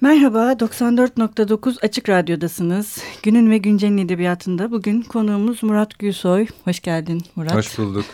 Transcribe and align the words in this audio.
Merhaba, 0.00 0.52
94.9 0.52 1.76
Açık 1.82 2.08
Radyo'dasınız. 2.08 3.02
Günün 3.22 3.50
ve 3.50 3.58
Güncel'in 3.58 3.98
edebiyatında 3.98 4.70
bugün 4.70 5.02
konuğumuz 5.02 5.62
Murat 5.62 5.98
Gülsoy. 5.98 6.46
Hoş 6.64 6.80
geldin 6.80 7.22
Murat. 7.36 7.54
Hoş 7.54 7.78
bulduk. 7.78 8.04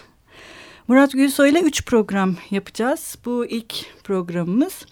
Murat 0.88 1.12
Gülsoy 1.12 1.50
ile 1.50 1.60
3 1.60 1.86
program 1.86 2.36
yapacağız. 2.50 3.18
Bu 3.24 3.46
ilk 3.46 3.74
programımız. 4.04 4.86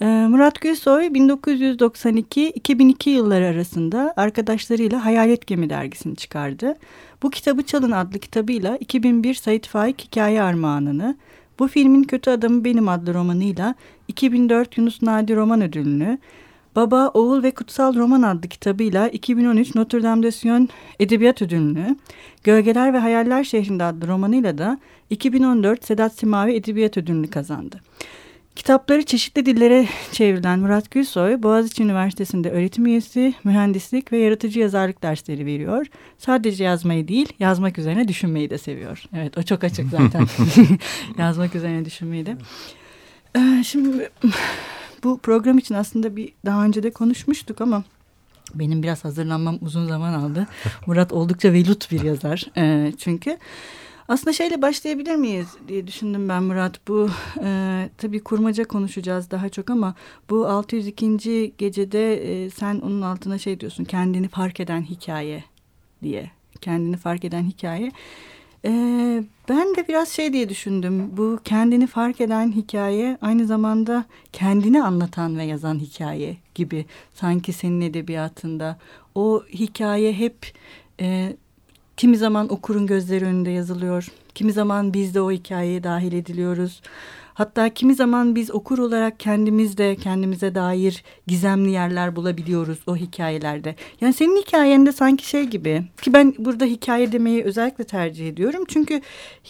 Ee, 0.00 0.04
Murat 0.04 0.60
Gülsoy 0.60 1.06
1992-2002 1.06 3.10
yılları 3.10 3.46
arasında 3.46 4.14
arkadaşlarıyla 4.16 5.04
Hayalet 5.04 5.46
Gemi 5.46 5.70
dergisini 5.70 6.16
çıkardı. 6.16 6.74
Bu 7.22 7.30
kitabı 7.30 7.62
Çalın 7.62 7.90
adlı 7.90 8.18
kitabıyla 8.18 8.76
2001 8.76 9.34
Sait 9.34 9.68
Faik 9.68 10.04
Hikaye 10.04 10.42
Armağanını, 10.42 11.16
bu 11.58 11.68
filmin 11.68 12.02
Kötü 12.02 12.30
Adamı 12.30 12.64
Benim 12.64 12.88
adlı 12.88 13.14
romanıyla 13.14 13.74
2004 14.08 14.78
Yunus 14.78 15.02
Nadi 15.02 15.36
Roman 15.36 15.62
Ödülünü, 15.62 16.18
Baba, 16.76 17.08
Oğul 17.08 17.42
ve 17.42 17.50
Kutsal 17.50 17.94
Roman 17.94 18.22
adlı 18.22 18.48
kitabıyla 18.48 19.08
2013 19.08 19.74
Notre 19.74 20.02
Dame 20.02 20.22
de 20.22 20.30
Sion 20.30 20.68
Edebiyat 21.00 21.42
Ödülünü, 21.42 21.96
Gölgeler 22.44 22.92
ve 22.92 22.98
Hayaller 22.98 23.44
Şehrinde 23.44 23.84
adlı 23.84 24.08
romanıyla 24.08 24.58
da 24.58 24.78
2014 25.10 25.84
Sedat 25.84 26.14
Simavi 26.14 26.52
Edebiyat 26.52 26.96
Ödülünü 26.96 27.30
kazandı. 27.30 27.80
Kitapları 28.56 29.02
çeşitli 29.02 29.46
dillere 29.46 29.88
çevrilen 30.12 30.58
Murat 30.58 30.90
Gülsoy, 30.90 31.42
Boğaziçi 31.42 31.82
Üniversitesi'nde 31.82 32.50
öğretim 32.50 32.86
üyesi, 32.86 33.34
mühendislik 33.44 34.12
ve 34.12 34.18
yaratıcı 34.18 34.60
yazarlık 34.60 35.02
dersleri 35.02 35.46
veriyor. 35.46 35.86
Sadece 36.18 36.64
yazmayı 36.64 37.08
değil, 37.08 37.32
yazmak 37.38 37.78
üzerine 37.78 38.08
düşünmeyi 38.08 38.50
de 38.50 38.58
seviyor. 38.58 39.02
Evet, 39.14 39.38
o 39.38 39.42
çok 39.42 39.64
açık 39.64 39.90
zaten. 39.90 40.26
yazmak 41.18 41.54
üzerine 41.54 41.84
düşünmeyi 41.84 42.26
de. 42.26 42.36
Ee, 43.36 43.62
şimdi 43.64 44.10
bu 45.04 45.18
program 45.18 45.58
için 45.58 45.74
aslında 45.74 46.16
bir 46.16 46.32
daha 46.44 46.64
önce 46.64 46.82
de 46.82 46.90
konuşmuştuk 46.90 47.60
ama 47.60 47.84
benim 48.54 48.82
biraz 48.82 49.04
hazırlanmam 49.04 49.58
uzun 49.60 49.86
zaman 49.86 50.12
aldı. 50.12 50.46
Murat 50.86 51.12
oldukça 51.12 51.52
velut 51.52 51.90
bir 51.90 52.02
yazar 52.02 52.44
ee, 52.56 52.92
çünkü. 52.98 53.38
Aslında 54.08 54.32
şeyle 54.32 54.62
başlayabilir 54.62 55.14
miyiz 55.16 55.46
diye 55.68 55.86
düşündüm 55.86 56.28
ben 56.28 56.42
Murat. 56.42 56.88
Bu 56.88 57.08
e, 57.42 57.88
tabii 57.98 58.20
kurmaca 58.20 58.64
konuşacağız 58.64 59.30
daha 59.30 59.48
çok 59.48 59.70
ama 59.70 59.94
bu 60.30 60.46
602. 60.46 61.54
gecede 61.58 62.14
e, 62.14 62.50
sen 62.50 62.80
onun 62.80 63.02
altına 63.02 63.38
şey 63.38 63.60
diyorsun 63.60 63.84
kendini 63.84 64.28
fark 64.28 64.60
eden 64.60 64.82
hikaye 64.82 65.44
diye. 66.02 66.30
Kendini 66.60 66.96
fark 66.96 67.24
eden 67.24 67.44
hikaye. 67.44 67.92
E, 68.64 68.70
ben 69.48 69.76
de 69.76 69.88
biraz 69.88 70.08
şey 70.08 70.32
diye 70.32 70.48
düşündüm. 70.48 71.16
Bu 71.16 71.38
kendini 71.44 71.86
fark 71.86 72.20
eden 72.20 72.52
hikaye 72.52 73.18
aynı 73.22 73.46
zamanda 73.46 74.04
kendini 74.32 74.82
anlatan 74.82 75.38
ve 75.38 75.44
yazan 75.44 75.78
hikaye 75.78 76.36
gibi. 76.54 76.86
Sanki 77.14 77.52
senin 77.52 77.80
edebiyatında 77.80 78.78
o 79.14 79.42
hikaye 79.52 80.12
hep... 80.12 80.52
E, 81.00 81.36
Kimi 81.96 82.16
zaman 82.16 82.52
okurun 82.52 82.86
gözleri 82.86 83.24
önünde 83.24 83.50
yazılıyor. 83.50 84.08
Kimi 84.34 84.52
zaman 84.52 84.94
biz 84.94 85.14
de 85.14 85.20
o 85.20 85.30
hikayeye 85.30 85.82
dahil 85.82 86.12
ediliyoruz. 86.12 86.80
Hatta 87.34 87.68
kimi 87.68 87.94
zaman 87.94 88.34
biz 88.34 88.50
okur 88.50 88.78
olarak 88.78 89.20
kendimiz 89.20 89.78
de 89.78 89.96
kendimize 89.96 90.54
dair 90.54 91.04
gizemli 91.26 91.70
yerler 91.70 92.16
bulabiliyoruz 92.16 92.78
o 92.86 92.96
hikayelerde. 92.96 93.74
Yani 94.00 94.12
senin 94.12 94.36
hikayende 94.36 94.92
sanki 94.92 95.28
şey 95.28 95.44
gibi 95.44 95.84
ki 96.02 96.12
ben 96.12 96.34
burada 96.38 96.64
hikaye 96.64 97.12
demeyi 97.12 97.44
özellikle 97.44 97.84
tercih 97.84 98.28
ediyorum. 98.28 98.64
Çünkü 98.68 99.00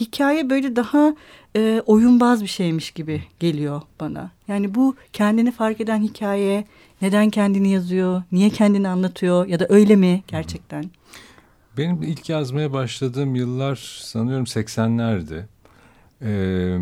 hikaye 0.01 0.51
böyle 0.51 0.77
daha 0.77 1.15
e, 1.57 1.83
oyunbaz 1.87 2.43
bir 2.43 2.47
şeymiş 2.47 2.91
gibi 2.91 3.23
geliyor 3.41 3.83
bana. 4.01 4.31
Yani 4.49 4.75
bu 4.75 4.97
kendini 5.13 5.53
fark 5.53 5.81
eden 5.81 6.03
hikaye 6.03 6.65
neden 7.03 7.31
kendini 7.31 7.71
yazıyor, 7.71 8.23
niye 8.33 8.51
kendini 8.51 8.89
anlatıyor 8.89 9.47
ya 9.47 9.61
da 9.61 9.67
öyle 9.69 9.97
mi 9.97 10.23
gerçekten? 10.29 10.85
Benim 11.77 12.03
ilk 12.03 12.29
yazmaya 12.29 12.73
başladığım 12.73 13.35
yıllar 13.35 13.77
sanıyorum 14.03 14.45
80'lerdi. 14.45 15.45
Ee, 16.23 16.79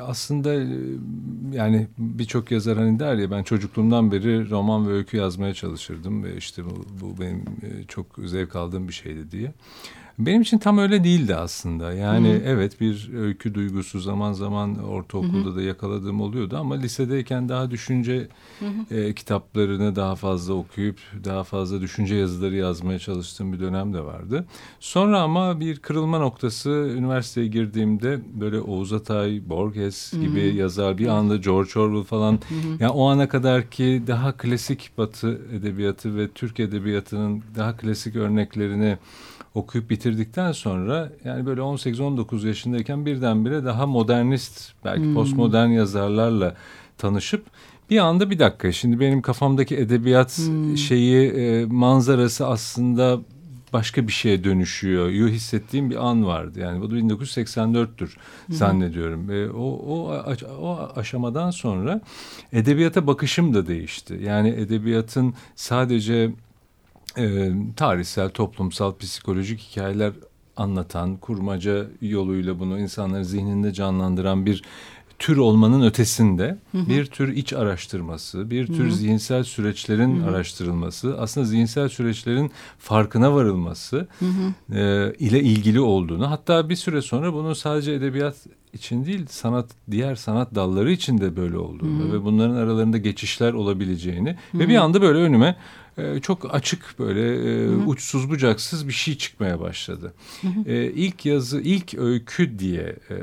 aslında 0.00 0.54
yani 1.52 1.86
birçok 1.98 2.50
yazar 2.50 2.78
hani 2.78 2.98
der 2.98 3.14
ya 3.14 3.30
ben 3.30 3.42
çocukluğumdan 3.42 4.12
beri 4.12 4.50
roman 4.50 4.88
ve 4.88 4.92
öykü 4.92 5.16
yazmaya 5.16 5.54
çalışırdım 5.54 6.24
ve 6.24 6.36
işte 6.36 6.64
bu, 6.64 6.84
bu 7.00 7.20
benim 7.20 7.44
çok 7.88 8.06
zevk 8.24 8.56
aldığım 8.56 8.88
bir 8.88 8.92
şeydi 8.92 9.30
diye. 9.30 9.52
Benim 10.18 10.42
için 10.42 10.58
tam 10.58 10.78
öyle 10.78 11.04
değildi 11.04 11.34
aslında. 11.34 11.92
Yani 11.92 12.28
Hı-hı. 12.28 12.42
evet 12.46 12.80
bir 12.80 13.10
öykü 13.16 13.54
duygusu 13.54 14.00
zaman 14.00 14.32
zaman 14.32 14.84
ortaokulda 14.84 15.48
Hı-hı. 15.48 15.56
da 15.56 15.62
yakaladığım 15.62 16.20
oluyordu 16.20 16.56
ama 16.56 16.74
lisedeyken 16.74 17.48
daha 17.48 17.70
düşünce 17.70 18.28
e, 18.90 19.14
kitaplarını 19.14 19.96
daha 19.96 20.14
fazla 20.16 20.54
okuyup 20.54 20.98
daha 21.24 21.44
fazla 21.44 21.80
düşünce 21.80 22.14
yazıları 22.14 22.54
yazmaya 22.54 22.98
çalıştığım 22.98 23.52
bir 23.52 23.60
dönem 23.60 23.94
de 23.94 24.04
vardı. 24.04 24.46
Sonra 24.80 25.20
ama 25.20 25.60
bir 25.60 25.78
kırılma 25.78 26.18
noktası 26.18 26.70
üniversiteye 26.70 27.46
girdiğimde 27.46 28.20
böyle 28.40 28.60
Oğuz 28.60 28.92
Atay, 28.92 29.40
Borges 29.48 30.12
gibi 30.12 30.48
Hı-hı. 30.48 30.56
yazar 30.56 30.98
bir 30.98 31.06
anda 31.06 31.36
George 31.36 31.80
Orwell 31.80 32.02
falan 32.04 32.32
Hı-hı. 32.32 32.76
yani 32.80 32.92
o 32.92 33.08
ana 33.08 33.28
kadar 33.28 33.70
ki 33.70 34.02
daha 34.06 34.32
klasik 34.36 34.90
Batı 34.98 35.40
edebiyatı 35.52 36.16
ve 36.16 36.28
Türk 36.28 36.60
edebiyatının 36.60 37.42
daha 37.56 37.76
klasik 37.76 38.16
örneklerini 38.16 38.98
okuyup 39.58 39.90
bitirdikten 39.90 40.52
sonra 40.52 41.12
yani 41.24 41.46
böyle 41.46 41.60
18-19 41.60 42.46
yaşındayken 42.46 43.06
birdenbire 43.06 43.64
daha 43.64 43.86
modernist 43.86 44.72
belki 44.84 45.04
hmm. 45.04 45.14
postmodern 45.14 45.68
yazarlarla 45.68 46.54
tanışıp 46.98 47.44
bir 47.90 47.98
anda 47.98 48.30
bir 48.30 48.38
dakika 48.38 48.72
şimdi 48.72 49.00
benim 49.00 49.22
kafamdaki 49.22 49.76
edebiyat 49.76 50.38
hmm. 50.38 50.76
şeyi 50.76 51.30
e, 51.30 51.64
manzarası 51.64 52.46
aslında 52.46 53.20
başka 53.72 54.06
bir 54.06 54.12
şeye 54.12 54.44
dönüşüyor. 54.44 55.08
Yu 55.08 55.28
hissettiğim 55.28 55.90
bir 55.90 56.08
an 56.08 56.26
vardı. 56.26 56.60
Yani 56.60 56.80
bu 56.80 56.84
1984'tür 56.84 58.16
hmm. 58.46 58.54
zannediyorum. 58.54 59.30
E, 59.30 59.50
o, 59.50 59.64
o, 59.64 60.22
o 60.60 60.90
aşamadan 60.96 61.50
sonra 61.50 62.00
edebiyata 62.52 63.06
bakışım 63.06 63.54
da 63.54 63.66
değişti. 63.66 64.20
Yani 64.22 64.48
edebiyatın 64.48 65.34
sadece 65.56 66.30
e, 67.16 67.52
tarihsel, 67.76 68.30
toplumsal, 68.30 68.96
psikolojik 68.96 69.60
hikayeler 69.60 70.12
anlatan, 70.56 71.16
kurmaca 71.16 71.86
yoluyla 72.00 72.58
bunu 72.58 72.78
insanların 72.78 73.22
zihninde 73.22 73.72
canlandıran 73.72 74.46
bir 74.46 74.62
tür 75.18 75.36
olmanın 75.36 75.82
ötesinde 75.82 76.58
hı 76.72 76.78
hı. 76.78 76.88
bir 76.88 77.06
tür 77.06 77.36
iç 77.36 77.52
araştırması, 77.52 78.50
bir 78.50 78.66
tür 78.66 78.84
hı 78.84 78.88
hı. 78.88 78.92
zihinsel 78.92 79.44
süreçlerin 79.44 80.20
hı 80.20 80.24
hı. 80.24 80.30
araştırılması, 80.30 81.18
aslında 81.18 81.46
zihinsel 81.46 81.88
süreçlerin 81.88 82.50
farkına 82.78 83.34
varılması 83.34 84.08
hı 84.18 84.24
hı. 84.24 84.78
E, 84.78 85.14
ile 85.18 85.42
ilgili 85.42 85.80
olduğunu, 85.80 86.30
hatta 86.30 86.68
bir 86.68 86.76
süre 86.76 87.02
sonra 87.02 87.32
bunun 87.32 87.52
sadece 87.52 87.92
edebiyat 87.92 88.36
için 88.72 89.06
değil, 89.06 89.26
sanat 89.30 89.66
diğer 89.90 90.14
sanat 90.14 90.54
dalları 90.54 90.92
için 90.92 91.18
de 91.18 91.36
böyle 91.36 91.58
olduğunu 91.58 92.04
hı 92.04 92.08
hı. 92.08 92.12
ve 92.12 92.24
bunların 92.24 92.54
aralarında 92.54 92.98
geçişler 92.98 93.52
olabileceğini 93.52 94.30
hı 94.30 94.58
hı. 94.58 94.58
ve 94.58 94.68
bir 94.68 94.76
anda 94.76 95.02
böyle 95.02 95.18
önüme 95.18 95.56
çok 96.22 96.54
açık 96.54 96.98
böyle 96.98 97.34
e, 97.34 97.66
hı 97.66 97.72
hı. 97.72 97.86
uçsuz 97.86 98.30
bucaksız 98.30 98.88
bir 98.88 98.92
şey 98.92 99.18
çıkmaya 99.18 99.60
başladı. 99.60 100.14
Hı 100.42 100.48
hı. 100.48 100.70
E, 100.70 100.92
ilk 100.92 101.26
yazı, 101.26 101.60
ilk 101.60 101.94
öykü 101.94 102.58
diye 102.58 102.96
e, 103.10 103.14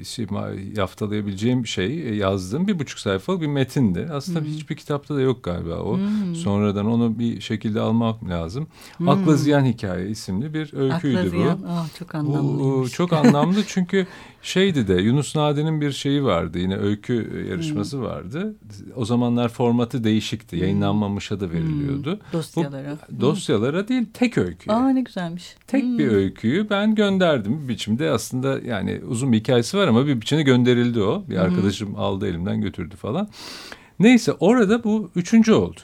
e, 0.00 0.04
şey, 0.04 0.26
yaftalayabileceğim 0.76 1.66
şey 1.66 2.08
e, 2.08 2.14
yazdığım 2.14 2.68
bir 2.68 2.78
buçuk 2.78 2.98
sayfalık 2.98 3.40
bir 3.40 3.46
metindi. 3.46 4.08
Aslında 4.12 4.40
hı 4.40 4.44
hı. 4.44 4.48
hiçbir 4.48 4.76
kitapta 4.76 5.16
da 5.16 5.20
yok 5.20 5.42
galiba 5.42 5.74
o. 5.74 5.98
Hı 5.98 6.04
hı. 6.04 6.34
Sonradan 6.34 6.86
onu 6.86 7.18
bir 7.18 7.40
şekilde 7.40 7.80
almak 7.80 8.28
lazım. 8.28 8.66
Hı. 8.98 9.10
Akla 9.10 9.36
Ziyan 9.36 9.64
Hikaye 9.64 10.08
isimli 10.08 10.54
bir 10.54 10.74
öyküydü 10.74 11.18
Akla 11.18 11.26
bu. 11.26 11.30
Ziyan. 11.30 11.62
Oh, 11.68 11.86
çok 11.98 12.14
anlamlıymış. 12.14 12.62
Bu, 12.62 12.90
çok 12.90 13.12
anlamlı 13.12 13.64
çünkü 13.66 14.06
şeydi 14.42 14.88
de 14.88 14.94
Yunus 14.94 15.36
Nadi'nin 15.36 15.80
bir 15.80 15.92
şeyi 15.92 16.24
vardı 16.24 16.58
yine 16.58 16.76
öykü 16.76 17.46
yarışması 17.50 17.96
hmm. 17.96 18.04
vardı. 18.04 18.54
O 18.96 19.04
zamanlar 19.04 19.48
formatı 19.48 20.04
değişikti. 20.04 20.56
Hmm. 20.56 20.62
Yayınlanmamışa 20.62 21.40
da 21.40 21.50
veriliyordu. 21.50 22.12
Hmm. 22.12 22.32
Dosyalara. 22.32 22.98
Bu, 23.10 23.20
dosyalara 23.20 23.88
değil 23.88 24.06
tek 24.14 24.38
öykü. 24.38 24.70
Aa 24.70 24.88
ne 24.88 25.00
güzelmiş. 25.00 25.56
Tek 25.66 25.82
hmm. 25.82 25.98
bir 25.98 26.08
öyküyü 26.08 26.70
ben 26.70 26.94
gönderdim 26.94 27.62
bir 27.62 27.68
biçimde 27.68 28.10
aslında 28.10 28.60
yani 28.60 29.00
uzun 29.08 29.32
bir 29.32 29.38
hikayesi 29.38 29.78
var 29.78 29.88
ama 29.88 30.06
bir 30.06 30.20
biçimde 30.20 30.42
gönderildi 30.42 31.02
o. 31.02 31.24
Bir 31.28 31.36
arkadaşım 31.36 31.88
hmm. 31.88 31.98
aldı 31.98 32.28
elimden 32.28 32.60
götürdü 32.60 32.96
falan. 32.96 33.28
Neyse 33.98 34.32
orada 34.32 34.84
bu 34.84 35.10
üçüncü 35.14 35.52
oldu 35.52 35.80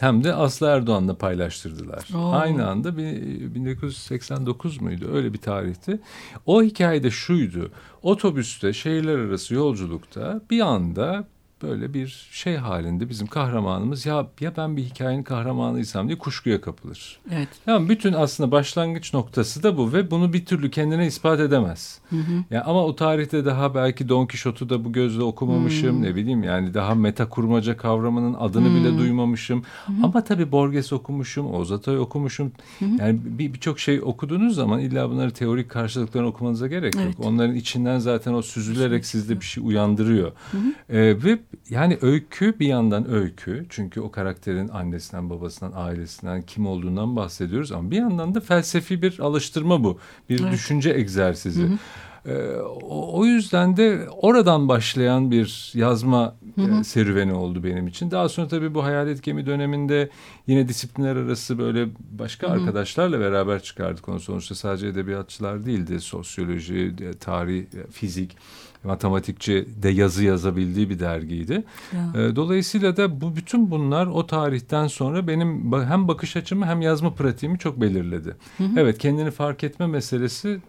hem 0.00 0.24
de 0.24 0.34
Aslı 0.34 0.66
Erdoğan'la 0.66 1.18
paylaştırdılar. 1.18 2.08
Oo. 2.14 2.32
Aynı 2.32 2.68
anda 2.68 2.96
1989 2.96 4.80
muydu 4.80 5.10
öyle 5.12 5.32
bir 5.32 5.38
tarihti. 5.38 6.00
O 6.46 6.62
hikayede 6.62 7.10
şuydu. 7.10 7.70
Otobüste 8.02 8.72
şehirler 8.72 9.18
arası 9.18 9.54
yolculukta 9.54 10.40
bir 10.50 10.60
anda 10.60 11.24
böyle 11.62 11.94
bir 11.94 12.28
şey 12.30 12.56
halinde 12.56 13.08
bizim 13.08 13.26
kahramanımız 13.26 14.06
ya 14.06 14.26
ya 14.40 14.56
ben 14.56 14.76
bir 14.76 14.82
hikayenin 14.82 15.22
kahramanıysam 15.22 16.08
diye 16.08 16.18
kuşkuya 16.18 16.60
kapılır. 16.60 17.18
Evet. 17.32 17.48
Yani 17.66 17.88
bütün 17.88 18.12
aslında 18.12 18.50
başlangıç 18.50 19.14
noktası 19.14 19.62
da 19.62 19.76
bu 19.76 19.92
ve 19.92 20.10
bunu 20.10 20.32
bir 20.32 20.46
türlü 20.46 20.70
kendine 20.70 21.06
ispat 21.06 21.40
edemez. 21.40 22.00
Hı 22.10 22.16
hı. 22.16 22.44
Yani 22.50 22.62
ama 22.62 22.84
o 22.84 22.96
tarihte 22.96 23.44
daha 23.44 23.74
belki 23.74 24.08
Don 24.08 24.26
Quixote'u 24.26 24.68
da 24.68 24.84
bu 24.84 24.92
gözle 24.92 25.22
okumamışım 25.22 25.98
hı. 25.98 26.02
ne 26.02 26.14
bileyim 26.14 26.42
yani 26.42 26.74
daha 26.74 26.94
meta 26.94 27.28
kurmaca 27.28 27.76
kavramının 27.76 28.34
adını 28.34 28.68
hı. 28.68 28.74
bile 28.74 28.98
duymamışım. 28.98 29.62
Hı 29.86 29.92
hı. 29.92 29.96
Ama 30.02 30.24
tabii 30.24 30.52
Borges 30.52 30.92
okumuşum, 30.92 31.46
Oğuz 31.46 31.72
Atay 31.72 31.98
okumuşum. 31.98 32.52
Hı 32.78 32.84
hı. 32.84 32.90
Yani 32.98 33.18
birçok 33.24 33.76
bir 33.76 33.80
şey 33.80 34.00
okuduğunuz 34.00 34.54
zaman 34.54 34.80
illa 34.80 35.10
bunları 35.10 35.30
teorik 35.30 35.70
karşılıklarını 35.70 36.28
okumanıza 36.28 36.66
gerek 36.66 36.94
yok. 36.94 37.04
Evet. 37.04 37.16
Onların 37.18 37.54
içinden 37.54 37.98
zaten 37.98 38.34
o 38.34 38.42
süzülerek 38.42 39.06
sizde 39.06 39.40
bir 39.40 39.44
şey 39.44 39.64
uyandırıyor. 39.66 40.32
Hı 40.50 40.58
hı. 40.58 40.96
Ee, 40.96 41.24
ve 41.24 41.38
yani 41.70 41.98
öykü 42.02 42.58
bir 42.58 42.66
yandan 42.66 43.10
öykü. 43.10 43.66
Çünkü 43.68 44.00
o 44.00 44.10
karakterin 44.10 44.68
annesinden, 44.68 45.30
babasından, 45.30 45.72
ailesinden, 45.74 46.42
kim 46.42 46.66
olduğundan 46.66 47.16
bahsediyoruz. 47.16 47.72
Ama 47.72 47.90
bir 47.90 47.96
yandan 47.96 48.34
da 48.34 48.40
felsefi 48.40 49.02
bir 49.02 49.18
alıştırma 49.18 49.84
bu. 49.84 49.98
Bir 50.28 50.40
evet. 50.40 50.52
düşünce 50.52 50.90
egzersizi. 50.90 51.62
Hı 51.62 51.66
hı. 51.66 51.78
Ee, 52.26 52.56
o, 52.90 53.24
yüzden 53.24 53.76
de 53.76 54.08
oradan 54.10 54.68
başlayan 54.68 55.30
bir 55.30 55.72
yazma 55.74 56.36
hı 56.54 56.62
hı. 56.62 56.80
E, 56.80 56.84
serüveni 56.84 57.32
oldu 57.34 57.64
benim 57.64 57.86
için. 57.86 58.10
Daha 58.10 58.28
sonra 58.28 58.48
tabii 58.48 58.74
bu 58.74 58.84
hayalet 58.84 59.22
gemi 59.22 59.46
döneminde 59.46 60.10
yine 60.46 60.68
disiplinler 60.68 61.16
arası 61.16 61.58
böyle 61.58 61.88
başka 62.10 62.46
hı 62.46 62.50
hı. 62.50 62.54
arkadaşlarla 62.54 63.20
beraber 63.20 63.62
çıkardık 63.62 64.08
onu. 64.08 64.20
Sonuçta 64.20 64.54
sadece 64.54 64.86
edebiyatçılar 64.86 65.66
değildi. 65.66 66.00
Sosyoloji, 66.00 66.94
e, 67.00 67.12
tarih, 67.12 67.60
e, 67.60 67.90
fizik 67.90 68.36
matematikçi 68.84 69.68
de 69.82 69.88
yazı 69.88 70.24
yazabildiği 70.24 70.90
bir 70.90 70.98
dergiydi. 70.98 71.64
Ya. 71.92 72.36
Dolayısıyla 72.36 72.96
da 72.96 73.20
bu 73.20 73.36
bütün 73.36 73.70
bunlar 73.70 74.06
o 74.06 74.26
tarihten 74.26 74.86
sonra 74.86 75.26
benim 75.26 75.72
hem 75.72 76.08
bakış 76.08 76.36
açımı 76.36 76.66
hem 76.66 76.82
yazma 76.82 77.14
pratiğimi 77.14 77.58
çok 77.58 77.80
belirledi. 77.80 78.36
Hı 78.58 78.64
hı. 78.64 78.68
Evet 78.76 78.98
kendini 78.98 79.30
fark 79.30 79.64
etme 79.64 79.86
meselesi 79.86 80.60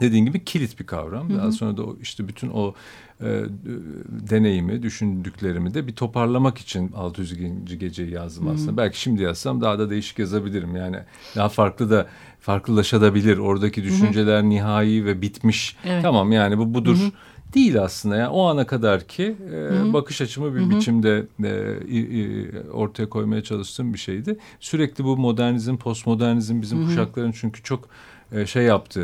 dediğin 0.00 0.26
gibi 0.26 0.44
kilit 0.44 0.80
bir 0.80 0.86
kavram. 0.86 1.30
Hı 1.30 1.34
hı. 1.34 1.38
Daha 1.38 1.52
sonra 1.52 1.76
da 1.76 1.82
işte 2.02 2.28
bütün 2.28 2.50
o 2.50 2.74
e, 3.20 3.42
deneyimi, 4.30 4.82
düşündüklerimi 4.82 5.74
de 5.74 5.86
bir 5.86 5.92
toparlamak 5.92 6.58
için 6.58 6.92
600. 6.92 7.78
geceyi 7.78 8.10
yazdım 8.10 8.48
aslında. 8.48 8.72
Hı. 8.72 8.76
Belki 8.76 9.00
şimdi 9.00 9.22
yazsam 9.22 9.60
daha 9.60 9.78
da 9.78 9.90
değişik 9.90 10.18
yazabilirim. 10.18 10.76
Yani 10.76 10.96
daha 11.36 11.48
farklı 11.48 11.90
da 11.90 12.06
farklılaşabilir. 12.40 13.38
Oradaki 13.38 13.84
düşünceler 13.84 14.38
hı 14.38 14.44
hı. 14.44 14.50
nihai 14.50 15.04
ve 15.04 15.22
bitmiş. 15.22 15.76
Evet. 15.84 16.02
Tamam 16.02 16.32
yani 16.32 16.58
bu 16.58 16.74
budur. 16.74 16.96
Hı 16.96 17.06
hı 17.06 17.10
değil 17.54 17.82
aslında. 17.82 18.16
Yani 18.16 18.28
o 18.28 18.44
ana 18.44 18.66
kadar 18.66 19.08
ki 19.08 19.36
e, 19.52 19.92
bakış 19.92 20.20
açımı 20.20 20.54
bir 20.54 20.60
Hı-hı. 20.60 20.70
biçimde 20.70 21.26
e, 21.44 21.48
e, 21.98 22.70
ortaya 22.70 23.08
koymaya 23.08 23.42
çalıştığım 23.42 23.94
bir 23.94 23.98
şeydi. 23.98 24.38
Sürekli 24.60 25.04
bu 25.04 25.16
modernizm, 25.16 25.76
postmodernizm 25.76 26.62
bizim 26.62 26.78
Hı-hı. 26.78 26.86
kuşakların 26.86 27.32
çünkü 27.32 27.62
çok 27.62 27.88
e, 28.34 28.46
şey 28.46 28.64
yaptı, 28.64 29.00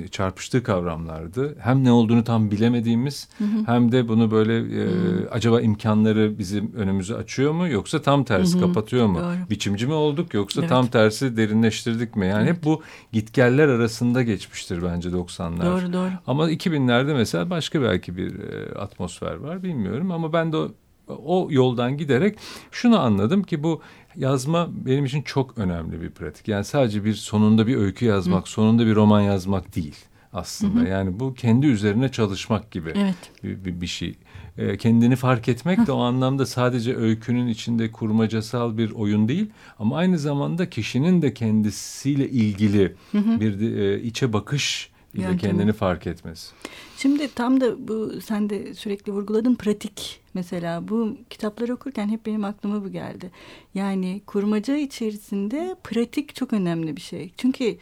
e, 0.00 0.08
çarpıştığı 0.08 0.62
kavramlardı. 0.62 1.56
Hem 1.58 1.84
ne 1.84 1.92
olduğunu 1.92 2.24
tam 2.24 2.50
bilemediğimiz 2.50 3.28
hı 3.38 3.44
hı. 3.44 3.66
hem 3.66 3.92
de 3.92 4.08
bunu 4.08 4.30
böyle 4.30 4.56
e, 4.82 4.86
acaba 5.30 5.60
imkanları 5.60 6.38
bizim 6.38 6.72
önümüzü 6.76 7.14
açıyor 7.14 7.52
mu 7.52 7.68
yoksa 7.68 8.02
tam 8.02 8.24
tersi 8.24 8.54
hı 8.54 8.58
hı. 8.58 8.66
kapatıyor 8.66 9.06
mu? 9.06 9.18
Doğru. 9.18 9.50
Biçimci 9.50 9.86
mi 9.86 9.92
olduk 9.92 10.34
yoksa 10.34 10.60
evet. 10.60 10.70
tam 10.70 10.86
tersi 10.86 11.36
derinleştirdik 11.36 12.16
mi? 12.16 12.26
Yani 12.26 12.48
evet. 12.48 12.56
hep 12.56 12.64
bu 12.64 12.82
gitgeller 13.12 13.68
arasında 13.68 14.22
geçmiştir 14.22 14.82
bence 14.82 15.08
90'lar. 15.08 15.66
Doğru 15.66 15.92
doğru. 15.92 16.10
Ama 16.26 16.50
2000'lerde 16.50 17.14
mesela 17.14 17.50
başka 17.50 17.82
belki 17.82 18.16
bir 18.16 18.32
atmosfer 18.76 19.34
var 19.34 19.62
bilmiyorum 19.62 20.10
ama 20.10 20.32
ben 20.32 20.52
de 20.52 20.56
o, 20.56 20.70
o 21.08 21.48
yoldan 21.50 21.96
giderek 21.96 22.38
şunu 22.70 23.00
anladım 23.00 23.42
ki 23.42 23.62
bu 23.62 23.80
yazma 24.16 24.68
benim 24.86 25.04
için 25.04 25.22
çok 25.22 25.58
önemli 25.58 26.00
bir 26.00 26.10
pratik. 26.10 26.48
Yani 26.48 26.64
sadece 26.64 27.04
bir 27.04 27.14
sonunda 27.14 27.66
bir 27.66 27.76
öykü 27.76 28.04
yazmak, 28.04 28.46
Hı. 28.46 28.50
sonunda 28.50 28.86
bir 28.86 28.94
roman 28.94 29.20
yazmak 29.20 29.76
değil 29.76 29.96
aslında. 30.32 30.80
Hı 30.80 30.84
hı. 30.84 30.88
Yani 30.88 31.20
bu 31.20 31.34
kendi 31.34 31.66
üzerine 31.66 32.08
çalışmak 32.08 32.70
gibi 32.70 32.92
evet. 32.94 33.16
bir, 33.64 33.80
bir, 33.80 33.86
şey. 33.86 34.14
E, 34.58 34.76
kendini 34.76 35.16
fark 35.16 35.48
etmek 35.48 35.78
Hı. 35.78 35.86
de 35.86 35.92
o 35.92 36.00
anlamda 36.00 36.46
sadece 36.46 36.96
öykünün 36.96 37.46
içinde 37.46 37.92
kurmacasal 37.92 38.78
bir 38.78 38.90
oyun 38.90 39.28
değil 39.28 39.50
ama 39.78 39.96
aynı 39.96 40.18
zamanda 40.18 40.70
kişinin 40.70 41.22
de 41.22 41.34
kendisiyle 41.34 42.28
ilgili 42.28 42.94
hı 43.12 43.18
hı. 43.18 43.40
bir 43.40 43.60
de, 43.60 43.94
e, 43.94 44.02
içe 44.02 44.32
bakış 44.32 44.90
ile 45.14 45.22
Yöntemi. 45.22 45.40
kendini 45.40 45.72
fark 45.72 46.06
etmesi. 46.06 46.52
Şimdi 47.02 47.28
tam 47.34 47.60
da 47.60 47.88
bu 47.88 48.20
sen 48.20 48.50
de 48.50 48.74
sürekli 48.74 49.12
vurguladın 49.12 49.54
pratik 49.54 50.20
mesela 50.34 50.88
bu 50.88 51.16
kitapları 51.30 51.74
okurken 51.74 52.08
hep 52.08 52.26
benim 52.26 52.44
aklıma 52.44 52.84
bu 52.84 52.92
geldi. 52.92 53.30
Yani 53.74 54.22
kurmaca 54.26 54.76
içerisinde 54.76 55.76
pratik 55.84 56.34
çok 56.34 56.52
önemli 56.52 56.96
bir 56.96 57.00
şey. 57.00 57.32
Çünkü 57.36 57.76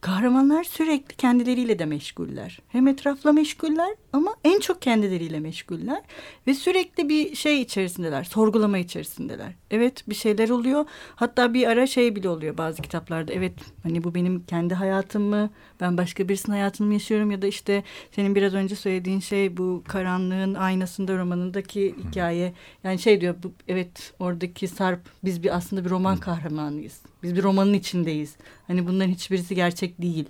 kahramanlar 0.00 0.64
sürekli 0.64 1.16
kendileriyle 1.16 1.78
de 1.78 1.84
meşguller. 1.84 2.60
Hem 2.68 2.88
etrafla 2.88 3.32
meşguller 3.32 3.94
ama 4.12 4.34
en 4.44 4.60
çok 4.60 4.82
kendileriyle 4.82 5.40
meşguller. 5.40 6.02
Ve 6.46 6.54
sürekli 6.54 7.08
bir 7.08 7.34
şey 7.36 7.60
içerisindeler, 7.60 8.24
sorgulama 8.24 8.78
içerisindeler. 8.78 9.52
Evet 9.74 10.08
bir 10.08 10.14
şeyler 10.14 10.48
oluyor. 10.48 10.84
Hatta 11.16 11.54
bir 11.54 11.66
ara 11.66 11.86
şey 11.86 12.16
bile 12.16 12.28
oluyor 12.28 12.58
bazı 12.58 12.82
kitaplarda. 12.82 13.32
Evet 13.32 13.52
hani 13.82 14.04
bu 14.04 14.14
benim 14.14 14.44
kendi 14.44 14.74
hayatım 14.74 15.22
mı? 15.22 15.50
Ben 15.80 15.96
başka 15.96 16.28
birisinin 16.28 16.56
hayatını 16.56 16.86
mı 16.86 16.92
yaşıyorum? 16.92 17.30
Ya 17.30 17.42
da 17.42 17.46
işte 17.46 17.84
senin 18.10 18.34
biraz 18.34 18.54
önce 18.54 18.76
söylediğin 18.76 19.20
şey 19.20 19.56
bu 19.56 19.82
karanlığın 19.88 20.54
aynasında 20.54 21.18
romanındaki 21.18 21.94
hikaye. 22.08 22.52
Yani 22.84 22.98
şey 22.98 23.20
diyor 23.20 23.34
bu, 23.42 23.52
evet 23.68 24.12
oradaki 24.18 24.68
Sarp 24.68 25.00
biz 25.24 25.42
bir 25.42 25.56
aslında 25.56 25.84
bir 25.84 25.90
roman 25.90 26.16
kahramanıyız. 26.16 27.00
Biz 27.22 27.36
bir 27.36 27.42
romanın 27.42 27.74
içindeyiz. 27.74 28.36
Hani 28.66 28.86
bunların 28.86 29.10
hiçbirisi 29.10 29.54
gerçek 29.54 30.02
değil. 30.02 30.26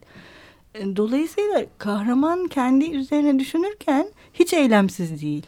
E, 0.75 0.97
dolayısıyla 0.97 1.67
kahraman 1.79 2.49
kendi 2.49 2.90
üzerine 2.90 3.38
düşünürken 3.38 4.06
hiç 4.35 4.55
eylemsiz 4.55 5.23
değil. 5.23 5.47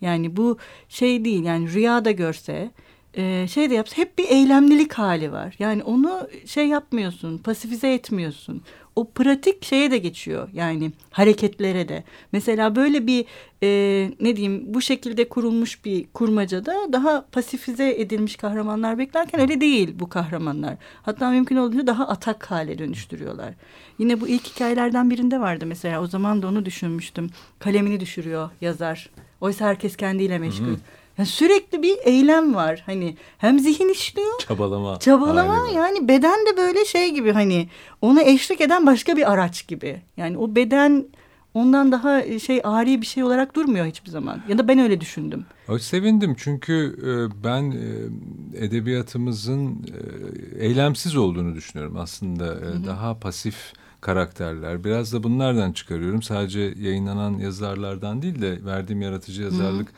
Yani 0.00 0.36
bu 0.36 0.58
şey 0.88 1.24
değil 1.24 1.44
yani 1.44 1.72
rüyada 1.72 2.10
görse 2.10 2.70
e, 3.14 3.46
şey 3.48 3.70
de 3.70 3.74
yapsa 3.74 3.96
hep 3.96 4.18
bir 4.18 4.28
eylemlilik 4.28 4.92
hali 4.92 5.32
var. 5.32 5.54
Yani 5.58 5.82
onu 5.82 6.28
şey 6.46 6.68
yapmıyorsun, 6.68 7.38
pasifize 7.38 7.94
etmiyorsun. 7.94 8.62
O 8.96 9.10
pratik 9.10 9.64
şeye 9.64 9.90
de 9.90 9.98
geçiyor 9.98 10.48
yani 10.52 10.92
hareketlere 11.10 11.88
de. 11.88 12.04
Mesela 12.32 12.76
böyle 12.76 13.06
bir 13.06 13.24
e, 13.62 14.10
ne 14.20 14.36
diyeyim 14.36 14.74
bu 14.74 14.80
şekilde 14.80 15.28
kurulmuş 15.28 15.84
bir 15.84 16.06
kurmacada 16.14 16.74
daha 16.92 17.24
pasifize 17.32 17.90
edilmiş 18.00 18.36
kahramanlar 18.36 18.98
beklerken 18.98 19.40
öyle 19.40 19.60
değil 19.60 19.94
bu 19.94 20.08
kahramanlar. 20.08 20.76
Hatta 21.02 21.30
mümkün 21.30 21.56
olduğunca 21.56 21.86
daha 21.86 22.08
atak 22.08 22.50
hale 22.50 22.78
dönüştürüyorlar. 22.78 23.54
Yine 23.98 24.20
bu 24.20 24.28
ilk 24.28 24.46
hikayelerden 24.46 25.10
birinde 25.10 25.40
vardı 25.40 25.66
mesela 25.66 26.02
o 26.02 26.06
zaman 26.06 26.42
da 26.42 26.48
onu 26.48 26.64
düşünmüştüm. 26.64 27.30
Kalemini 27.58 28.00
düşürüyor 28.00 28.50
yazar. 28.60 29.10
Oysa 29.40 29.66
herkes 29.66 29.96
kendiyle 29.96 30.38
meşgul. 30.38 30.66
Hı 30.66 30.72
hı. 30.72 30.76
Yani 31.20 31.28
sürekli 31.28 31.82
bir 31.82 31.98
eylem 32.04 32.54
var. 32.54 32.82
Hani 32.86 33.16
hem 33.38 33.58
zihin 33.58 33.88
işliyor. 33.88 34.38
Çabalama. 34.38 34.98
Çabalama 34.98 35.68
yani 35.74 36.08
beden 36.08 36.46
de 36.46 36.56
böyle 36.56 36.84
şey 36.84 37.14
gibi 37.14 37.32
hani 37.32 37.68
ona 38.00 38.22
eşlik 38.22 38.60
eden 38.60 38.86
başka 38.86 39.16
bir 39.16 39.32
araç 39.32 39.68
gibi. 39.68 40.02
Yani 40.16 40.38
o 40.38 40.54
beden 40.54 41.06
ondan 41.54 41.92
daha 41.92 42.20
e, 42.22 42.38
şey 42.38 42.60
ari 42.64 43.00
bir 43.00 43.06
şey 43.06 43.24
olarak 43.24 43.56
durmuyor 43.56 43.86
hiçbir 43.86 44.10
zaman. 44.10 44.42
Ya 44.48 44.58
da 44.58 44.68
ben 44.68 44.78
öyle 44.78 45.00
düşündüm. 45.00 45.44
Sevindim 45.80 46.36
çünkü 46.38 46.96
e, 47.02 47.44
ben 47.44 47.70
e, 47.70 48.64
edebiyatımızın 48.64 49.86
eylemsiz 50.58 51.16
olduğunu 51.16 51.54
düşünüyorum 51.54 51.96
aslında. 51.96 52.44
Hı 52.44 52.50
hı. 52.50 52.86
Daha 52.86 53.18
pasif 53.18 53.72
karakterler. 54.00 54.84
Biraz 54.84 55.12
da 55.12 55.22
bunlardan 55.22 55.72
çıkarıyorum. 55.72 56.22
Sadece 56.22 56.60
yayınlanan 56.60 57.38
yazarlardan 57.38 58.22
değil 58.22 58.42
de 58.42 58.64
verdiğim 58.64 59.02
yaratıcı 59.02 59.42
yazarlık... 59.42 59.88
Hı 59.88 59.94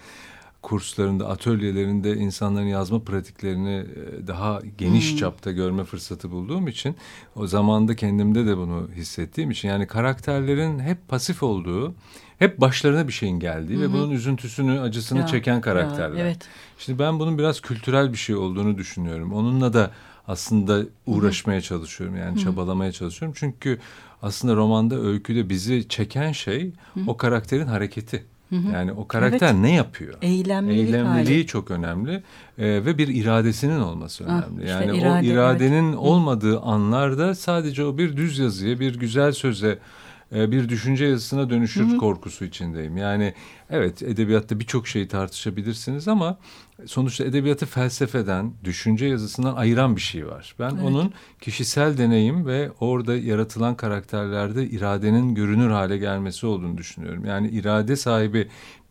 kurslarında, 0.62 1.28
atölyelerinde 1.28 2.16
insanların 2.16 2.66
yazma 2.66 3.00
pratiklerini 3.00 3.74
e, 3.74 4.26
daha 4.26 4.60
geniş 4.78 5.10
hmm. 5.10 5.18
çapta 5.18 5.52
görme 5.52 5.84
fırsatı 5.84 6.30
bulduğum 6.30 6.68
için 6.68 6.96
o 7.36 7.46
zamanda 7.46 7.96
kendimde 7.96 8.46
de 8.46 8.56
bunu 8.56 8.88
hissettiğim 8.94 9.50
için 9.50 9.68
yani 9.68 9.86
karakterlerin 9.86 10.78
hep 10.78 11.08
pasif 11.08 11.42
olduğu, 11.42 11.94
hep 12.38 12.60
başlarına 12.60 13.08
bir 13.08 13.12
şeyin 13.12 13.40
geldiği 13.40 13.74
Hı-hı. 13.74 13.82
ve 13.82 13.92
bunun 13.92 14.10
üzüntüsünü, 14.10 14.80
acısını 14.80 15.18
ya, 15.18 15.26
çeken 15.26 15.60
karakterler. 15.60 16.16
Ya, 16.16 16.24
evet. 16.24 16.48
Şimdi 16.78 16.98
ben 16.98 17.18
bunun 17.18 17.38
biraz 17.38 17.60
kültürel 17.60 18.12
bir 18.12 18.18
şey 18.18 18.36
olduğunu 18.36 18.78
düşünüyorum. 18.78 19.32
Onunla 19.32 19.72
da 19.72 19.90
aslında 20.28 20.82
uğraşmaya 21.06 21.60
Hı-hı. 21.60 21.66
çalışıyorum 21.66 22.16
yani 22.16 22.34
Hı-hı. 22.36 22.44
çabalamaya 22.44 22.92
çalışıyorum. 22.92 23.34
Çünkü 23.38 23.78
aslında 24.22 24.54
romanda 24.54 25.00
öyküde 25.00 25.48
bizi 25.48 25.88
çeken 25.88 26.32
şey 26.32 26.72
Hı-hı. 26.94 27.04
o 27.06 27.16
karakterin 27.16 27.66
hareketi. 27.66 28.24
Yani 28.72 28.92
o 28.92 29.08
karakter 29.08 29.50
evet. 29.50 29.60
ne 29.60 29.74
yapıyor? 29.74 30.14
Eylemlilik 30.22 30.86
Eylemliliği 30.86 31.36
hali. 31.36 31.46
çok 31.46 31.70
önemli 31.70 32.22
ee, 32.58 32.64
ve 32.66 32.98
bir 32.98 33.08
iradesinin 33.08 33.80
olması 33.80 34.24
ah, 34.28 34.28
önemli. 34.28 34.64
Ah, 34.64 34.68
yani 34.68 34.84
işte 34.84 34.98
irade, 34.98 35.28
o 35.28 35.32
iradenin 35.32 35.88
evet. 35.88 35.98
olmadığı 35.98 36.60
anlarda 36.60 37.34
sadece 37.34 37.84
o 37.84 37.98
bir 37.98 38.16
düz 38.16 38.38
yazıya, 38.38 38.80
bir 38.80 38.98
güzel 38.98 39.32
söze, 39.32 39.78
bir 40.32 40.68
düşünce 40.68 41.04
yazısına 41.04 41.50
dönüşür 41.50 41.88
Hı-hı. 41.88 41.96
korkusu 41.96 42.44
içindeyim. 42.44 42.96
Yani 42.96 43.34
evet 43.70 44.02
edebiyatta 44.02 44.60
birçok 44.60 44.88
şeyi 44.88 45.08
tartışabilirsiniz 45.08 46.08
ama 46.08 46.38
sonuçta 46.86 47.24
edebiyatı 47.24 47.66
felsefeden, 47.66 48.52
düşünce 48.64 49.06
yazısından 49.06 49.56
ayıran 49.56 49.96
bir 49.96 50.00
şey 50.00 50.26
var. 50.26 50.54
Ben 50.58 50.70
evet. 50.70 50.82
onun 50.84 51.12
kişisel 51.40 51.98
deneyim 51.98 52.46
ve 52.46 52.70
orada 52.80 53.16
yaratılan 53.16 53.74
karakterlerde 53.74 54.66
iradenin 54.66 55.34
görünür 55.34 55.70
hale 55.70 55.98
gelmesi 55.98 56.46
olduğunu 56.46 56.78
düşünüyorum. 56.78 57.24
Yani 57.24 57.48
irade 57.48 57.96
sahibi 57.96 58.48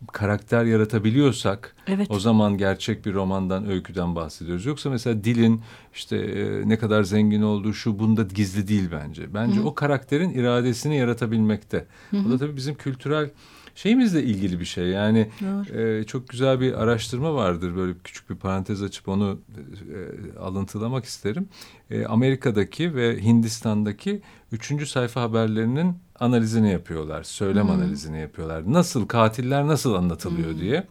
karakter 0.08 0.66
yaratabiliyorsak 0.66 1.76
evet. 1.88 2.08
o 2.10 2.20
zaman 2.20 2.58
gerçek 2.58 3.06
bir 3.06 3.14
romandan, 3.14 3.70
öyküden 3.70 4.16
bahsediyoruz. 4.16 4.66
Yoksa 4.66 4.90
mesela 4.90 5.24
dilin 5.24 5.62
işte 5.94 6.18
e, 6.18 6.70
ne 6.70 6.78
kadar 6.78 7.04
zengin 7.04 7.42
olduğu 7.42 7.74
şu 7.74 8.00
bunda 8.00 8.24
gizli 8.24 8.68
değil 8.68 8.90
bence. 8.92 9.34
Bence 9.34 9.60
Hı. 9.60 9.64
o 9.64 9.76
karakterin 9.76 10.30
iradesini 10.30 10.98
yaratabilmekte. 10.98 11.86
Hı. 12.12 12.26
Bu 12.26 12.32
da 12.32 12.38
tabii 12.38 12.56
bizim 12.56 12.76
kültürel 12.76 13.30
şeyimizle 13.76 14.24
ilgili 14.24 14.60
bir 14.60 14.66
şey. 14.66 14.88
Yani 14.88 15.30
e, 15.74 16.04
çok 16.04 16.30
güzel 16.30 16.60
bir 16.60 16.74
araştırma 16.74 17.34
vardır. 17.34 17.76
Böyle 17.76 17.94
küçük 18.04 18.30
bir 18.30 18.36
parantez 18.36 18.84
açıp 18.84 19.08
onu 19.08 19.40
e, 19.56 20.40
alıntılamak 20.40 21.06
isterim. 21.06 21.50
E, 21.90 22.06
Amerika'daki 22.06 22.96
ve 22.96 23.24
Hindistan'daki 23.24 24.22
üçüncü 24.52 24.86
sayfa 24.86 25.22
haberlerinin 25.22 25.96
analizini 26.22 26.72
yapıyorlar. 26.72 27.24
Söylem 27.24 27.64
hmm. 27.64 27.72
analizini 27.72 28.20
yapıyorlar. 28.20 28.74
Nasıl 28.74 29.08
katiller 29.08 29.68
nasıl 29.68 29.94
anlatılıyor 29.94 30.52
hmm. 30.52 30.60
diye. 30.60 30.88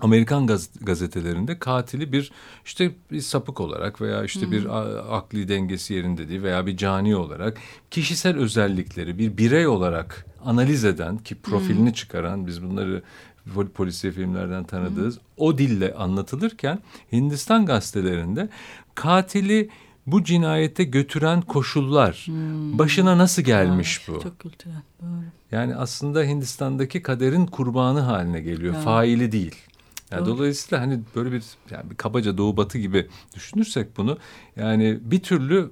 Amerikan 0.00 0.46
gaz 0.46 0.70
gazetelerinde 0.80 1.58
katili 1.58 2.12
bir 2.12 2.32
işte 2.64 2.92
bir 3.10 3.20
sapık 3.20 3.60
olarak 3.60 4.00
veya 4.00 4.24
işte 4.24 4.40
hmm. 4.40 4.52
bir 4.52 4.66
akli 5.16 5.48
dengesi 5.48 5.94
yerinde 5.94 6.28
değil 6.28 6.42
veya 6.42 6.66
bir 6.66 6.76
cani 6.76 7.16
olarak 7.16 7.58
kişisel 7.90 8.36
özellikleri 8.36 9.18
bir 9.18 9.36
birey 9.36 9.66
olarak 9.66 10.26
analiz 10.44 10.84
eden 10.84 11.18
ki 11.18 11.34
profilini 11.34 11.86
hmm. 11.86 11.92
çıkaran 11.92 12.46
biz 12.46 12.62
bunları 12.62 13.02
polisiye 13.74 14.12
filmlerden 14.12 14.64
tanıdığız 14.64 15.14
hmm. 15.14 15.22
o 15.36 15.58
dille 15.58 15.94
anlatılırken 15.94 16.78
Hindistan 17.12 17.66
gazetelerinde 17.66 18.48
katili 18.94 19.70
bu 20.06 20.24
cinayete 20.24 20.84
götüren 20.84 21.40
koşullar 21.40 22.22
hmm. 22.26 22.78
başına 22.78 23.18
nasıl 23.18 23.42
gelmiş 23.42 24.00
evet, 24.08 24.18
bu? 24.18 24.22
Çok 24.22 24.38
kültürel 24.38 24.82
doğru. 25.02 25.08
Yani 25.52 25.76
aslında 25.76 26.22
Hindistan'daki 26.22 27.02
kaderin 27.02 27.46
kurbanı 27.46 28.00
haline 28.00 28.40
geliyor. 28.40 28.74
Evet. 28.74 28.84
Faili 28.84 29.32
değil. 29.32 29.54
Yani 30.14 30.26
dolayısıyla 30.26 30.84
hani 30.84 31.00
böyle 31.16 31.32
bir 31.32 31.42
yani 31.70 31.90
bir 31.90 31.96
kabaca 31.96 32.38
doğu 32.38 32.56
batı 32.56 32.78
gibi 32.78 33.06
düşünürsek 33.34 33.96
bunu 33.96 34.18
yani 34.56 34.98
bir 35.02 35.22
türlü 35.22 35.70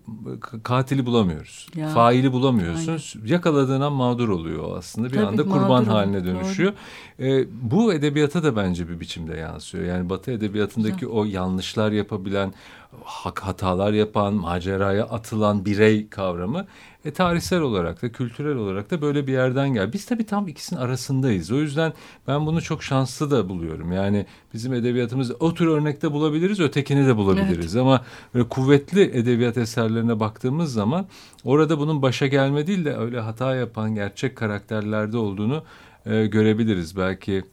katili 0.62 1.06
bulamıyoruz. 1.06 1.68
Ya. 1.76 1.88
Faili 1.88 2.32
bulamıyorsun. 2.32 2.88
Aynen. 2.88 3.32
Yakaladığın 3.32 3.80
an 3.80 3.92
mağdur 3.92 4.28
oluyor 4.28 4.78
aslında. 4.78 5.08
Bir 5.08 5.14
Tabii, 5.14 5.26
anda 5.26 5.42
kurban 5.42 5.84
haline 5.84 6.24
dönüşüyor. 6.24 6.72
Ee, 7.20 7.44
bu 7.70 7.92
edebiyata 7.94 8.42
da 8.42 8.56
bence 8.56 8.88
bir 8.88 9.00
biçimde 9.00 9.36
yansıyor. 9.36 9.84
Yani 9.84 10.10
batı 10.10 10.30
edebiyatındaki 10.30 11.00
Güzel. 11.00 11.14
o 11.14 11.24
yanlışlar 11.24 11.92
yapabilen, 11.92 12.54
hak 13.04 13.38
hatalar 13.38 13.92
yapan, 13.92 14.34
maceraya 14.34 15.04
atılan 15.04 15.64
birey 15.64 16.08
kavramı 16.08 16.66
e, 17.04 17.10
tarihsel 17.10 17.60
olarak 17.60 18.02
da 18.02 18.12
kültürel 18.12 18.56
olarak 18.56 18.90
da 18.90 19.02
böyle 19.02 19.26
bir 19.26 19.32
yerden 19.32 19.74
gel. 19.74 19.92
Biz 19.92 20.06
tabii 20.06 20.26
tam 20.26 20.48
ikisinin 20.48 20.80
arasındayız. 20.80 21.50
O 21.50 21.56
yüzden 21.56 21.92
ben 22.28 22.46
bunu 22.46 22.62
çok 22.62 22.82
şanslı 22.82 23.30
da 23.30 23.48
buluyorum. 23.48 23.92
Yani 23.92 24.26
bizim 24.54 24.74
edebiyatımız 24.74 25.32
o 25.40 25.54
tür 25.54 25.66
örnekte 25.66 26.12
bulabiliriz, 26.12 26.60
ötekini 26.60 27.06
de 27.06 27.16
bulabiliriz. 27.16 27.76
Evet. 27.76 27.82
Ama 27.82 28.04
böyle 28.34 28.48
kuvvetli 28.48 29.02
edebiyat 29.02 29.56
eserlerine 29.56 30.20
baktığımız 30.20 30.72
zaman 30.72 31.06
orada 31.44 31.78
bunun 31.78 32.02
başa 32.02 32.26
gelme 32.26 32.66
değil 32.66 32.84
de 32.84 32.96
öyle 32.96 33.20
hata 33.20 33.54
yapan 33.54 33.94
gerçek 33.94 34.36
karakterlerde 34.36 35.16
olduğunu 35.16 35.62
e, 36.06 36.26
görebiliriz. 36.26 36.96
Belki 36.96 37.44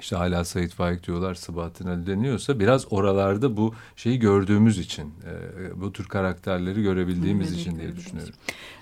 işte 0.00 0.16
hala 0.16 0.44
Said 0.44 0.70
Faik 0.70 1.06
diyorlar 1.06 1.34
Sabahattin 1.34 1.86
Ali 1.86 2.06
deniyorsa 2.06 2.60
biraz 2.60 2.92
oralarda 2.92 3.56
bu 3.56 3.74
şeyi 3.96 4.18
gördüğümüz 4.18 4.78
için 4.78 5.06
e, 5.06 5.80
bu 5.80 5.92
tür 5.92 6.08
karakterleri 6.08 6.82
görebildiğimiz 6.82 7.50
Hı, 7.50 7.54
için 7.54 7.78
diye 7.78 7.96
düşünüyorum. 7.96 8.34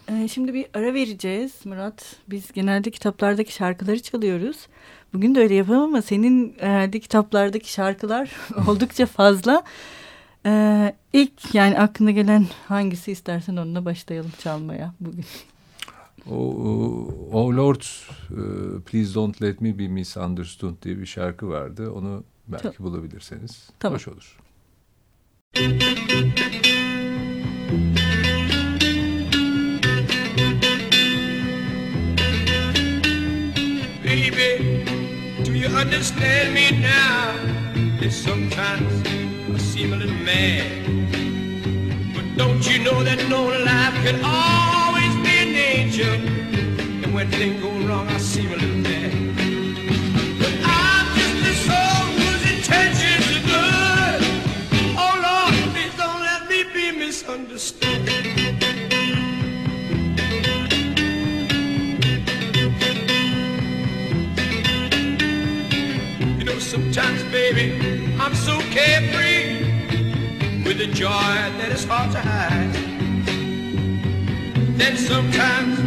Ee, 0.08 0.28
şimdi 0.28 0.54
bir 0.54 0.66
ara 0.74 0.94
vereceğiz 0.94 1.52
Murat. 1.64 2.16
Biz 2.30 2.52
genelde 2.52 2.90
kitaplardaki 2.90 3.52
şarkıları 3.52 4.02
çalıyoruz. 4.02 4.56
Bugün 5.14 5.34
de 5.34 5.40
öyle 5.40 5.54
yapalım 5.54 5.82
ama 5.82 6.02
senin 6.02 6.56
herhalde 6.60 7.00
kitaplardaki 7.00 7.72
şarkılar 7.72 8.30
oldukça 8.68 9.06
fazla. 9.06 9.62
Ee, 10.46 10.94
ilk 11.12 11.54
yani 11.54 11.78
aklına 11.78 12.10
gelen 12.10 12.46
hangisi 12.68 13.12
istersen 13.12 13.56
onunla 13.56 13.84
başlayalım 13.84 14.32
çalmaya 14.38 14.94
bugün. 15.00 15.24
Oh, 16.30 17.28
oh 17.32 17.56
Lord, 17.56 17.82
uh, 18.30 18.80
Please 18.84 19.14
Don't 19.14 19.42
Let 19.42 19.60
Me 19.60 19.78
Be 19.78 19.88
Misunderstood 19.88 20.82
diye 20.82 20.98
bir 20.98 21.06
şarkı 21.06 21.48
vardı. 21.48 21.90
Onu 21.90 22.24
belki 22.48 22.62
tamam. 22.62 22.76
bulabilirseniz 22.78 23.70
tamam. 23.78 23.94
hoş 23.96 24.08
olur. 24.08 24.36
Baby, 34.04 34.84
do 35.46 35.52
you 35.52 35.68
understand 35.68 36.54
me 36.54 36.70
now? 36.70 37.32
Yes, 38.02 38.16
sometimes 38.16 38.92
I 39.54 39.58
seem 39.58 39.92
a 39.92 39.96
little 39.96 40.14
mad. 40.14 40.64
But 42.14 42.38
don't 42.38 42.66
you 42.70 42.84
know 42.84 43.02
that 43.04 43.28
no 43.28 43.46
life 43.48 43.94
can 44.04 44.20
always 44.24 44.78
be 44.78 44.83
And 45.96 47.14
when 47.14 47.30
things 47.30 47.62
go 47.62 47.70
wrong, 47.86 48.08
I 48.08 48.18
seem 48.18 48.52
a 48.52 48.56
little 48.56 48.76
mad. 48.78 49.12
But 50.40 50.52
I'm 50.64 51.06
just 51.14 51.46
a 51.46 51.54
soul 51.68 52.06
whose 52.18 52.42
intentions 52.52 53.26
are 53.30 53.44
good. 53.46 54.20
Oh 54.98 55.14
Lord, 55.22 55.54
please 55.72 55.94
don't 55.96 56.20
let 56.20 56.48
me 56.50 56.64
be 56.74 56.98
misunderstood. 56.98 58.08
You 66.38 66.44
know, 66.44 66.58
sometimes, 66.58 67.22
baby. 67.30 68.16
I'm 68.18 68.34
so 68.34 68.58
carefree 68.72 69.62
with 70.64 70.80
a 70.80 70.88
joy 70.92 71.08
that 71.08 71.70
is 71.70 71.84
hard 71.84 72.10
to 72.10 72.20
hide. 72.20 72.83
Then 74.84 74.98
sometimes 74.98 75.78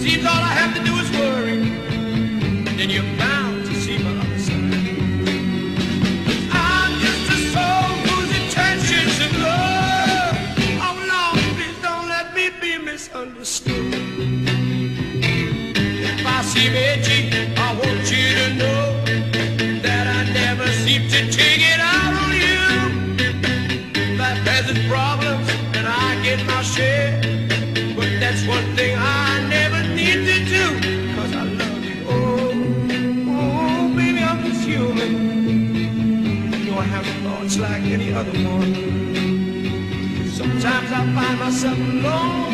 seems 0.00 0.24
all 0.24 0.42
I 0.50 0.54
have 0.60 0.72
to 0.76 0.82
do 0.84 0.94
is 1.02 1.10
worry. 1.18 1.58
Then 2.76 2.88
you're 2.88 3.18
bound 3.18 3.66
to 3.66 3.74
see 3.74 3.98
my 3.98 4.12
other 4.22 4.38
side. 4.38 4.74
I'm 6.52 6.92
just 7.04 7.32
a 7.34 7.38
soul 7.50 7.88
whose 8.06 8.30
intentions 8.42 9.16
are 9.26 9.34
good. 9.42 10.34
Oh 10.86 10.94
Lord, 11.12 11.42
please 11.56 11.78
don't 11.82 12.06
let 12.06 12.32
me 12.36 12.50
be 12.60 12.78
misunderstood. 12.78 13.92
If 16.12 16.24
I 16.24 16.42
seem 16.42 16.74
edgy, 16.74 17.20
I 17.56 17.68
want 17.74 18.06
you 18.14 18.26
to 18.38 18.46
know 18.54 18.84
that 19.82 20.06
I 20.18 20.32
never 20.32 20.68
seem 20.84 21.02
to 21.08 21.20
take 21.38 21.62
it 21.74 21.80
out 21.80 22.12
on 22.22 22.30
you. 22.44 22.62
Life 24.16 24.46
has 24.46 24.70
its 24.70 24.86
problems, 24.86 25.48
and 25.76 25.88
I 25.88 26.22
get 26.22 26.46
my 26.46 26.62
share. 26.62 26.93
Find 41.12 41.38
myself 41.38 41.78
alone, 41.78 42.53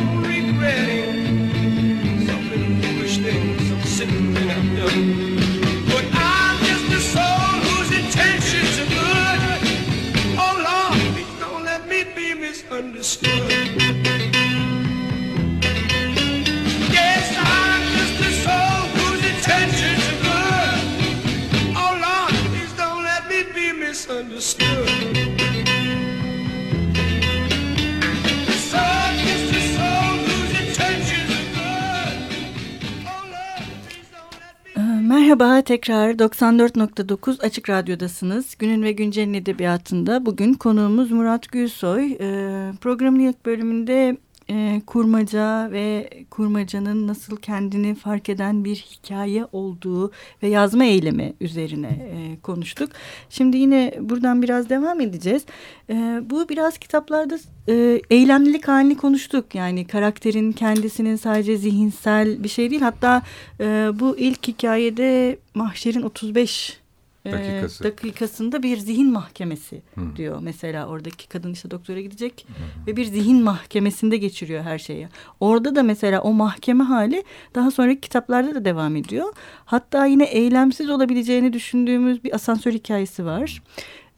Merhaba 35.11 35.62
tekrar 35.62 36.11
94.9 36.11 37.43
Açık 37.43 37.71
Radyo'dasınız. 37.71 38.55
Günün 38.59 38.83
ve 38.83 38.93
Güncel'in 38.93 39.35
edebiyatında 39.35 40.26
bugün 40.26 40.55
konuğumuz 40.55 41.11
Murat 41.11 41.52
Gülsoy. 41.52 42.12
Ee, 42.21 42.73
programın 42.81 43.19
ilk 43.19 43.47
bölümünde 43.47 44.17
e, 44.50 44.83
kurmaca 44.87 45.69
ve 45.73 46.11
kurmacanın 46.30 47.07
nasıl 47.07 47.37
kendini 47.37 47.95
fark 47.95 48.28
eden 48.28 48.64
bir 48.64 48.76
hikaye 48.76 49.47
olduğu 49.52 50.12
ve 50.42 50.49
yazma 50.49 50.85
eylemi 50.85 51.33
üzerine 51.40 51.88
e, 51.88 52.40
konuştuk. 52.42 52.90
Şimdi 53.30 53.57
yine 53.57 53.95
buradan 54.00 54.42
biraz 54.42 54.71
devam 54.71 55.00
edeceğiz. 55.00 55.42
E, 55.90 56.21
bu 56.30 56.49
biraz 56.49 56.78
kitaplarda 56.78 57.38
e, 57.69 58.00
eylemlilik 58.11 58.69
halini 58.69 58.97
konuştuk. 58.97 59.54
Yani 59.54 59.87
karakterin 59.87 60.52
kendisinin 60.52 61.16
sadece 61.16 61.57
zihinsel 61.57 62.45
bir 62.45 62.49
şey 62.49 62.71
değil. 62.71 62.83
Hatta 62.83 63.23
e, 63.61 63.64
bu 64.00 64.19
ilk 64.19 64.49
hikayede 64.49 65.38
Mahşer'in 65.54 66.02
35 66.02 66.80
Dakikası. 67.25 67.85
dakikasında 67.85 68.62
bir 68.62 68.77
zihin 68.77 69.12
mahkemesi 69.12 69.83
hmm. 69.95 70.17
diyor. 70.17 70.39
Mesela 70.43 70.87
oradaki 70.87 71.29
kadın 71.29 71.53
işte 71.53 71.71
doktora 71.71 72.00
gidecek 72.00 72.47
hmm. 72.47 72.87
ve 72.87 72.97
bir 72.97 73.05
zihin 73.05 73.43
mahkemesinde 73.43 74.17
geçiriyor 74.17 74.62
her 74.62 74.79
şeyi. 74.79 75.09
Orada 75.41 75.77
da 75.77 75.83
mesela 75.83 76.21
o 76.21 76.33
mahkeme 76.33 76.85
hali 76.85 77.25
daha 77.55 77.71
sonraki 77.71 78.00
kitaplarda 78.00 78.55
da 78.55 78.65
devam 78.65 78.97
ediyor. 78.97 79.33
Hatta 79.65 80.07
yine 80.07 80.25
eylemsiz 80.25 80.91
olabileceğini 80.91 81.53
düşündüğümüz 81.53 82.25
bir 82.25 82.35
asansör 82.35 82.73
hikayesi 82.73 83.25
var. 83.25 83.62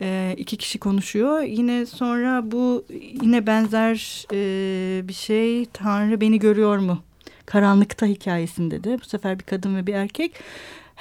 Ee, 0.00 0.34
iki 0.38 0.56
kişi 0.56 0.78
konuşuyor. 0.78 1.42
Yine 1.42 1.86
sonra 1.86 2.50
bu 2.52 2.84
yine 3.22 3.46
benzer 3.46 4.26
e, 4.32 5.08
bir 5.08 5.12
şey 5.12 5.66
Tanrı 5.66 6.20
beni 6.20 6.38
görüyor 6.38 6.78
mu? 6.78 6.98
Karanlıkta 7.46 8.06
hikayesinde 8.06 8.84
de 8.84 9.00
bu 9.00 9.04
sefer 9.04 9.38
bir 9.38 9.44
kadın 9.44 9.76
ve 9.76 9.86
bir 9.86 9.94
erkek 9.94 10.32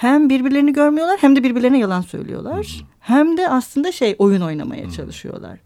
hem 0.02 0.30
birbirlerini 0.30 0.74
görmüyorlar 0.74 1.18
hem 1.22 1.36
de 1.36 1.44
birbirlerine 1.44 1.80
yalan 1.80 2.02
söylüyorlar. 2.02 2.56
Hı 2.80 2.84
hı. 2.84 2.88
Hem 3.00 3.38
de 3.38 3.50
aslında 3.50 3.92
şey 3.92 4.16
oyun 4.18 4.42
oynamaya 4.42 4.88
hı. 4.88 4.92
çalışıyorlar. 4.92 5.60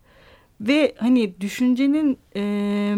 Ve 0.61 0.95
hani 0.97 1.41
düşüncenin 1.41 2.17
e, 2.35 2.95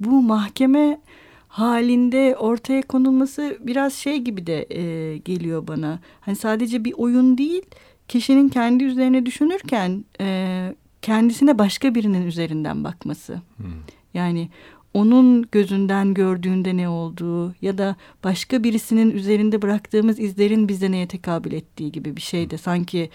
bu 0.00 0.22
mahkeme 0.22 1.00
halinde 1.48 2.36
ortaya 2.36 2.82
konulması 2.82 3.56
biraz 3.60 3.94
şey 3.94 4.18
gibi 4.18 4.46
de 4.46 4.66
e, 4.70 5.16
geliyor 5.18 5.66
bana. 5.66 5.98
Hani 6.20 6.36
sadece 6.36 6.84
bir 6.84 6.92
oyun 6.96 7.38
değil, 7.38 7.62
kişinin 8.08 8.48
kendi 8.48 8.84
üzerine 8.84 9.26
düşünürken 9.26 10.04
e, 10.20 10.74
kendisine 11.02 11.58
başka 11.58 11.94
birinin 11.94 12.26
üzerinden 12.26 12.84
bakması. 12.84 13.40
Hmm. 13.56 13.66
Yani 14.14 14.48
onun 14.94 15.48
gözünden 15.52 16.14
gördüğünde 16.14 16.76
ne 16.76 16.88
olduğu 16.88 17.54
ya 17.62 17.78
da 17.78 17.96
başka 18.24 18.64
birisinin 18.64 19.10
üzerinde 19.10 19.62
bıraktığımız 19.62 20.18
izlerin 20.18 20.68
bize 20.68 20.90
neye 20.90 21.08
tekabül 21.08 21.52
ettiği 21.52 21.92
gibi 21.92 22.16
bir 22.16 22.20
şey 22.20 22.50
de 22.50 22.58
sanki 22.58 23.10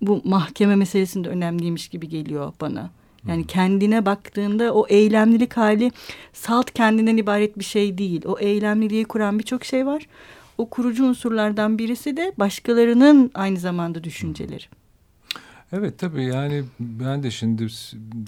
bu 0.00 0.20
mahkeme 0.24 0.76
meselesinde 0.76 1.28
önemliymiş 1.28 1.88
gibi 1.88 2.08
geliyor 2.08 2.52
bana. 2.60 2.90
Yani 3.28 3.46
kendine 3.46 4.06
baktığında 4.06 4.74
o 4.74 4.86
eylemlilik 4.88 5.56
hali 5.56 5.92
salt 6.32 6.70
kendinden 6.70 7.16
ibaret 7.16 7.58
bir 7.58 7.64
şey 7.64 7.98
değil. 7.98 8.22
O 8.26 8.38
eylemliliği 8.38 9.04
kuran 9.04 9.38
birçok 9.38 9.64
şey 9.64 9.86
var. 9.86 10.06
O 10.58 10.70
kurucu 10.70 11.04
unsurlardan 11.04 11.78
birisi 11.78 12.16
de 12.16 12.32
başkalarının 12.38 13.30
aynı 13.34 13.58
zamanda 13.58 14.04
düşünceleri. 14.04 14.64
Evet 15.72 15.98
tabii 15.98 16.24
yani 16.24 16.64
ben 16.80 17.22
de 17.22 17.30
şimdi 17.30 17.66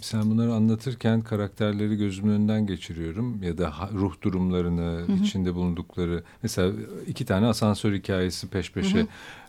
sen 0.03 0.31
bunları 0.31 0.55
anlatırken 0.55 1.21
karakterleri 1.21 1.97
gözümün 1.97 2.33
önünden 2.33 2.67
geçiriyorum 2.67 3.43
ya 3.43 3.59
da 3.59 3.73
ruh 3.93 4.15
durumlarını 4.23 4.83
hı 4.83 5.13
hı. 5.13 5.25
içinde 5.25 5.55
bulundukları 5.55 6.23
mesela 6.43 6.73
iki 7.07 7.25
tane 7.25 7.47
asansör 7.47 7.93
hikayesi 7.93 8.49
peş 8.49 8.73
peşe 8.73 8.99
hı 8.99 9.03
hı. 9.03 9.07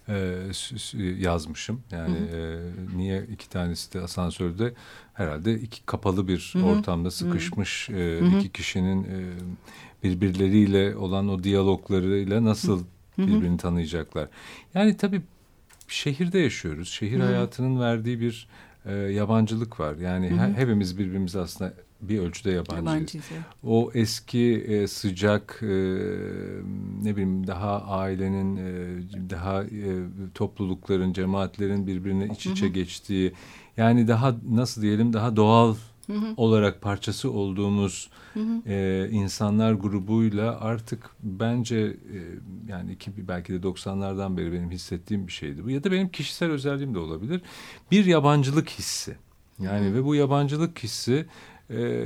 E, 0.07 1.03
yazmışım 1.19 1.81
yani 1.91 2.17
hı 2.17 2.35
hı. 2.35 2.37
E, 2.37 2.97
niye 2.97 3.25
iki 3.31 3.49
tanesi 3.49 3.93
de 3.93 4.01
asansörde 4.01 4.73
herhalde 5.13 5.59
iki 5.59 5.85
kapalı 5.85 6.27
bir 6.27 6.51
hı 6.53 6.59
hı. 6.59 6.65
ortamda 6.65 7.11
sıkışmış 7.11 7.89
hı 7.89 7.93
hı. 7.93 8.25
E, 8.25 8.37
iki 8.37 8.49
kişinin 8.49 9.03
e, 9.03 9.33
birbirleriyle 10.03 10.95
olan 10.95 11.29
o 11.29 11.43
diyaloglarıyla 11.43 12.43
nasıl 12.43 12.83
birbirini 13.17 13.57
tanıyacaklar 13.57 14.27
yani 14.73 14.97
tabii 14.97 15.21
şehirde 15.93 16.39
yaşıyoruz. 16.39 16.89
Şehir 16.89 17.19
Hı. 17.19 17.23
hayatının 17.23 17.79
verdiği 17.79 18.19
bir 18.19 18.47
e, 18.85 18.93
yabancılık 18.93 19.79
var. 19.79 19.95
Yani 19.95 20.29
Hı. 20.29 20.53
hepimiz 20.55 20.97
birbirimize 20.97 21.39
aslında 21.39 21.73
bir 22.01 22.19
ölçüde 22.19 22.51
yabancıyız. 22.51 22.87
yabancıyız 22.87 23.25
O 23.63 23.91
eski 23.93 24.65
e, 24.67 24.87
sıcak 24.87 25.59
e, 25.61 25.67
ne 27.03 27.11
bileyim 27.11 27.47
daha 27.47 27.81
ailenin 27.81 28.57
e, 28.57 29.29
daha 29.29 29.63
e, 29.63 29.89
toplulukların 30.33 31.13
cemaatlerin 31.13 31.87
birbirine 31.87 32.27
iç 32.33 32.47
içe 32.47 32.65
Hı. 32.65 32.69
geçtiği 32.69 33.33
yani 33.77 34.07
daha 34.07 34.35
nasıl 34.49 34.81
diyelim 34.81 35.13
daha 35.13 35.35
doğal 35.35 35.75
hı 36.11 36.17
hı. 36.17 36.33
olarak 36.37 36.81
parçası 36.81 37.31
olduğumuz 37.31 38.09
hı 38.33 38.39
hı. 38.39 38.69
E, 38.69 39.09
insanlar 39.11 39.73
grubuyla 39.73 40.59
artık 40.59 41.09
bence 41.23 41.77
e, 41.77 42.17
yani 42.67 42.91
iki, 42.91 43.27
belki 43.27 43.53
de 43.53 43.57
90'lardan 43.57 44.37
beri 44.37 44.53
benim 44.53 44.71
hissettiğim 44.71 45.27
bir 45.27 45.31
şeydi 45.31 45.63
bu 45.63 45.69
ya 45.69 45.83
da 45.83 45.91
benim 45.91 46.09
kişisel 46.09 46.51
özelliğim 46.51 46.95
de 46.95 46.99
olabilir 46.99 47.41
bir 47.91 48.05
yabancılık 48.05 48.69
hissi 48.69 49.15
yani 49.59 49.85
hı 49.85 49.89
hı. 49.89 49.95
ve 49.95 50.05
bu 50.05 50.15
yabancılık 50.15 50.79
hissi 50.79 51.25
e, 51.69 52.03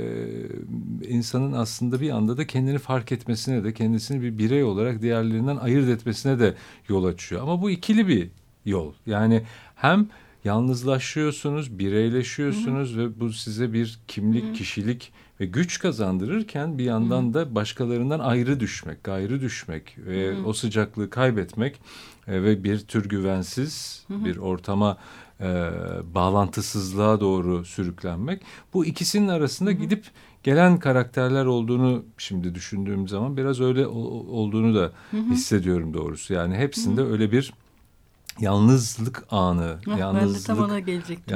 insanın 1.08 1.52
aslında 1.52 2.00
bir 2.00 2.10
anda 2.10 2.36
da 2.36 2.46
kendini 2.46 2.78
fark 2.78 3.12
etmesine 3.12 3.64
de 3.64 3.74
kendisini 3.74 4.22
bir 4.22 4.38
birey 4.38 4.64
olarak 4.64 5.02
diğerlerinden 5.02 5.56
ayırt 5.56 5.88
etmesine 5.88 6.38
de 6.38 6.54
yol 6.88 7.04
açıyor 7.04 7.42
ama 7.42 7.62
bu 7.62 7.70
ikili 7.70 8.08
bir 8.08 8.30
yol 8.64 8.92
yani 9.06 9.42
hem 9.74 10.08
yalnızlaşıyorsunuz, 10.46 11.78
bireyleşiyorsunuz 11.78 12.94
Hı-hı. 12.94 13.00
ve 13.00 13.20
bu 13.20 13.32
size 13.32 13.72
bir 13.72 13.98
kimlik, 14.08 14.44
Hı-hı. 14.44 14.52
kişilik 14.52 15.12
ve 15.40 15.46
güç 15.46 15.78
kazandırırken 15.78 16.78
bir 16.78 16.84
yandan 16.84 17.22
Hı-hı. 17.22 17.34
da 17.34 17.54
başkalarından 17.54 18.20
ayrı 18.20 18.60
düşmek, 18.60 19.04
gayrı 19.04 19.40
düşmek 19.40 19.96
ve 19.98 20.34
Hı-hı. 20.34 20.46
o 20.46 20.52
sıcaklığı 20.52 21.10
kaybetmek 21.10 21.80
e, 22.26 22.42
ve 22.42 22.64
bir 22.64 22.78
tür 22.78 23.08
güvensiz 23.08 24.04
Hı-hı. 24.08 24.24
bir 24.24 24.36
ortama 24.36 24.96
e, 25.40 25.70
bağlantısızlığa 26.14 27.20
doğru 27.20 27.64
sürüklenmek. 27.64 28.42
Bu 28.74 28.86
ikisinin 28.86 29.28
arasında 29.28 29.70
Hı-hı. 29.70 29.78
gidip 29.78 30.04
gelen 30.42 30.78
karakterler 30.78 31.44
olduğunu 31.44 32.04
şimdi 32.18 32.54
düşündüğüm 32.54 33.08
zaman 33.08 33.36
biraz 33.36 33.60
öyle 33.60 33.86
olduğunu 33.86 34.74
da 34.74 34.92
Hı-hı. 35.10 35.30
hissediyorum 35.30 35.94
doğrusu. 35.94 36.34
Yani 36.34 36.56
hepsinde 36.56 37.00
Hı-hı. 37.00 37.12
öyle 37.12 37.32
bir 37.32 37.52
yalnızlık 38.40 39.24
anı, 39.30 39.76
Heh, 39.84 39.98
yalnızlık, 39.98 40.48
yalnızlıkla 40.48 41.32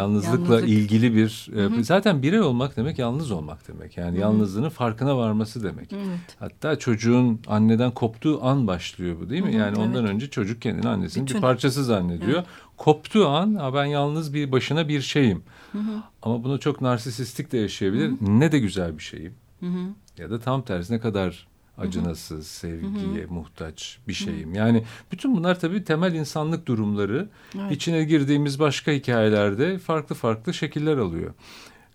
Yalnızlık. 0.55 0.69
ilgili 0.69 1.15
bir 1.15 1.51
hı 1.53 1.67
hı. 1.67 1.81
E, 1.81 1.85
zaten 1.85 2.23
birey 2.23 2.41
olmak 2.41 2.77
demek 2.77 2.99
yalnız 2.99 3.31
olmak 3.31 3.69
demek. 3.69 3.97
Yani 3.97 4.13
hı 4.13 4.17
hı. 4.17 4.21
yalnızlığının 4.21 4.69
farkına 4.69 5.17
varması 5.17 5.63
demek. 5.63 5.93
Evet. 5.93 6.37
Hatta 6.39 6.79
çocuğun 6.79 7.41
anneden 7.47 7.91
koptuğu 7.91 8.45
an 8.45 8.67
başlıyor 8.67 9.17
bu 9.21 9.31
değil 9.31 9.43
mi? 9.43 9.49
Hı 9.49 9.53
hı, 9.53 9.59
yani 9.59 9.79
evet. 9.79 9.79
ondan 9.79 10.07
önce 10.07 10.31
çocuk 10.31 10.63
kendini 10.63 10.89
annesinin 10.89 11.27
Bütün. 11.27 11.37
bir 11.37 11.41
parçası 11.41 11.85
zannediyor. 11.85 12.39
Evet. 12.39 12.47
Koptuğu 12.77 13.29
an 13.29 13.75
ben 13.75 13.85
yalnız 13.85 14.35
bir 14.35 14.53
başına 14.53 14.89
bir 14.89 15.01
şeyim. 15.01 15.43
Hı 15.73 15.79
hı. 15.79 16.03
Ama 16.23 16.45
bunu 16.45 16.61
çok 16.61 16.81
narsisistik 16.81 17.53
de 17.53 17.59
yaşayabilir. 17.59 18.09
Hı 18.09 18.13
hı. 18.13 18.41
Ne 18.41 18.53
de 18.53 18.59
güzel 18.59 18.99
bir 18.99 19.03
şeyim. 19.03 19.35
Hı 19.61 19.67
hı. 19.67 19.81
Ya 20.19 20.31
da 20.31 20.41
tam 20.41 20.63
tersine 20.63 21.01
kadar 21.01 21.47
acınasız, 21.81 22.47
sevgiye 22.47 23.27
muhtaç 23.29 23.99
bir 24.09 24.13
şeyim. 24.13 24.55
Yani 24.55 24.85
bütün 25.13 25.37
bunlar 25.37 25.61
tabii 25.61 25.85
temel 25.85 26.15
insanlık 26.15 26.67
durumları. 26.67 27.29
Evet. 27.61 27.73
İçine 27.73 28.05
girdiğimiz 28.05 28.59
başka 28.59 28.93
hikayelerde 28.93 29.79
farklı 29.79 30.15
farklı 30.15 30.55
şekiller 30.55 30.97
alıyor. 30.97 31.35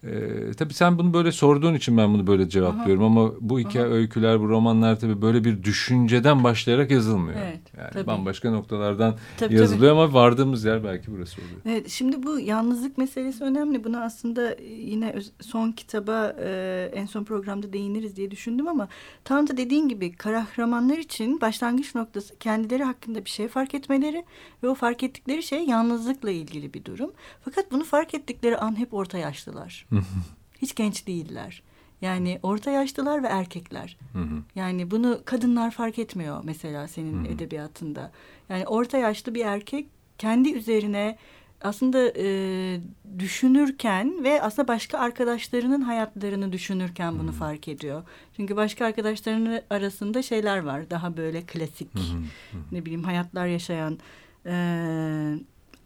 Ee, 0.05 0.51
tabii 0.53 0.73
sen 0.73 0.99
bunu 0.99 1.13
böyle 1.13 1.31
sorduğun 1.31 1.73
için 1.73 1.97
ben 1.97 2.13
bunu 2.13 2.27
böyle 2.27 2.49
cevaplıyorum 2.49 3.03
Aha. 3.03 3.09
ama 3.09 3.31
bu 3.41 3.59
hikaye 3.59 3.85
Aha. 3.85 3.93
öyküler, 3.93 4.39
bu 4.39 4.49
romanlar 4.49 4.99
tabii 4.99 5.21
böyle 5.21 5.43
bir 5.43 5.63
düşünceden 5.63 6.43
başlayarak 6.43 6.91
yazılmıyor. 6.91 7.39
Evet, 7.39 7.61
yani 7.77 7.89
tabii. 7.93 8.07
bambaşka 8.07 8.51
noktalardan 8.51 9.15
tabii, 9.37 9.55
yazılıyor 9.55 9.91
tabii. 9.93 10.01
ama 10.01 10.13
vardığımız 10.13 10.65
yer 10.65 10.83
belki 10.83 11.11
burası 11.11 11.41
oluyor. 11.41 11.61
Evet, 11.65 11.89
şimdi 11.89 12.23
bu 12.23 12.39
yalnızlık 12.39 12.97
meselesi 12.97 13.43
önemli. 13.43 13.83
Bunu 13.83 13.97
aslında 13.97 14.55
yine 14.77 15.15
son 15.41 15.71
kitaba 15.71 16.35
e, 16.39 16.89
en 16.93 17.05
son 17.05 17.23
programda 17.23 17.73
değiniriz 17.73 18.15
diye 18.15 18.31
düşündüm 18.31 18.67
ama 18.67 18.87
tam 19.23 19.47
da 19.47 19.57
dediğin 19.57 19.87
gibi 19.87 20.11
kahramanlar 20.11 20.97
için 20.97 21.41
başlangıç 21.41 21.95
noktası 21.95 22.37
kendileri 22.39 22.83
hakkında 22.83 23.25
bir 23.25 23.29
şey 23.29 23.47
fark 23.47 23.75
etmeleri 23.75 24.25
ve 24.63 24.69
o 24.69 24.75
fark 24.75 25.03
ettikleri 25.03 25.43
şey 25.43 25.65
yalnızlıkla 25.65 26.31
ilgili 26.31 26.73
bir 26.73 26.85
durum. 26.85 27.11
Fakat 27.45 27.71
bunu 27.71 27.83
fark 27.83 28.13
ettikleri 28.13 28.57
an 28.57 28.79
hep 28.79 28.93
orta 28.93 29.17
yaşlılar. 29.17 29.85
Hiç 30.61 30.75
genç 30.75 31.07
değiller. 31.07 31.63
Yani 32.01 32.39
orta 32.43 32.71
yaşlılar 32.71 33.23
ve 33.23 33.27
erkekler. 33.27 33.97
Yani 34.55 34.91
bunu 34.91 35.21
kadınlar 35.25 35.71
fark 35.71 35.99
etmiyor 35.99 36.41
mesela 36.43 36.87
senin 36.87 37.25
edebiyatında. 37.25 38.11
Yani 38.49 38.67
orta 38.67 38.97
yaşlı 38.97 39.35
bir 39.35 39.45
erkek 39.45 39.87
kendi 40.17 40.51
üzerine 40.53 41.17
aslında 41.61 42.11
e, 42.17 42.79
düşünürken 43.19 44.23
ve 44.23 44.41
aslında 44.41 44.67
başka 44.67 44.97
arkadaşlarının 44.97 45.81
hayatlarını 45.81 46.51
düşünürken 46.51 47.19
bunu 47.19 47.31
fark 47.31 47.67
ediyor. 47.67 48.03
Çünkü 48.35 48.55
başka 48.55 48.85
arkadaşlarının 48.85 49.61
arasında 49.69 50.21
şeyler 50.21 50.57
var. 50.57 50.89
Daha 50.89 51.17
böyle 51.17 51.41
klasik 51.41 51.89
ne 52.71 52.85
bileyim 52.85 53.03
hayatlar 53.03 53.47
yaşayan 53.47 53.99
e, 54.45 54.53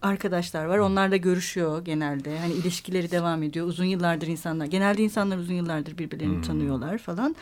arkadaşlar 0.01 0.65
var. 0.65 0.77
Onlar 0.77 1.12
da 1.12 1.17
görüşüyor 1.17 1.85
genelde. 1.85 2.39
Hani 2.39 2.53
ilişkileri 2.53 3.12
devam 3.12 3.43
ediyor. 3.43 3.67
Uzun 3.67 3.85
yıllardır 3.85 4.27
insanlar. 4.27 4.65
Genelde 4.65 5.03
insanlar 5.03 5.38
uzun 5.38 5.53
yıllardır 5.53 5.97
birbirlerini 5.97 6.35
hmm. 6.35 6.41
tanıyorlar 6.41 6.97
falan. 6.97 7.35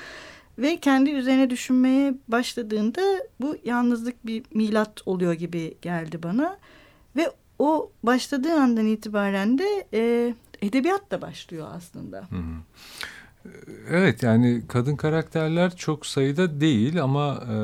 Ve 0.58 0.78
kendi 0.78 1.10
üzerine 1.10 1.50
düşünmeye 1.50 2.14
başladığında 2.28 3.02
bu 3.42 3.58
yalnızlık 3.66 4.26
bir 4.26 4.44
milat 4.54 5.02
oluyor 5.06 5.34
gibi 5.34 5.78
geldi 5.82 6.24
bana. 6.24 6.58
Ve 7.16 7.32
o 7.60 7.92
başladığı 8.04 8.54
andan 8.54 8.86
itibaren 8.86 9.58
de 9.58 9.88
e, 9.94 10.34
edebiyat 10.62 11.12
da 11.12 11.22
başlıyor 11.22 11.68
aslında. 11.74 12.18
Hı 12.18 12.36
hı. 12.36 12.58
Evet 13.92 14.24
yani 14.24 14.62
kadın 14.68 14.96
karakterler 14.96 15.76
çok 15.76 16.06
sayıda 16.06 16.62
değil 16.62 17.04
ama 17.04 17.44
e, 17.52 17.58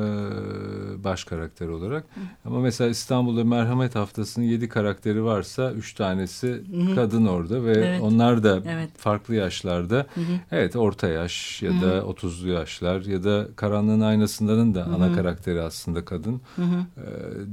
baş 1.04 1.24
karakter 1.24 1.68
olarak. 1.68 2.04
Hı. 2.14 2.20
Ama 2.44 2.60
mesela 2.60 2.90
İstanbul'da 2.90 3.44
Merhamet 3.44 3.94
Haftası'nın 3.94 4.44
yedi 4.44 4.68
karakteri 4.68 5.24
varsa 5.24 5.72
üç 5.72 5.94
tanesi 5.94 6.48
Hı. 6.48 6.94
kadın 6.94 7.26
orada 7.26 7.64
ve 7.64 7.72
evet. 7.72 8.00
onlar 8.02 8.42
da 8.42 8.62
evet. 8.68 8.90
farklı 8.96 9.34
yaşlarda. 9.34 10.06
Hı. 10.14 10.20
Evet 10.52 10.76
orta 10.76 11.08
yaş 11.08 11.62
ya 11.62 11.70
da 11.82 12.04
otuzlu 12.04 12.48
yaşlar 12.48 13.00
ya 13.00 13.24
da 13.24 13.46
Karanlığın 13.56 14.00
Aynası'ndanın 14.00 14.74
da 14.74 14.86
Hı. 14.86 14.94
ana 14.94 15.12
karakteri 15.12 15.60
aslında 15.60 16.04
kadın. 16.04 16.40
Hı. 16.56 16.62
E, 16.62 17.04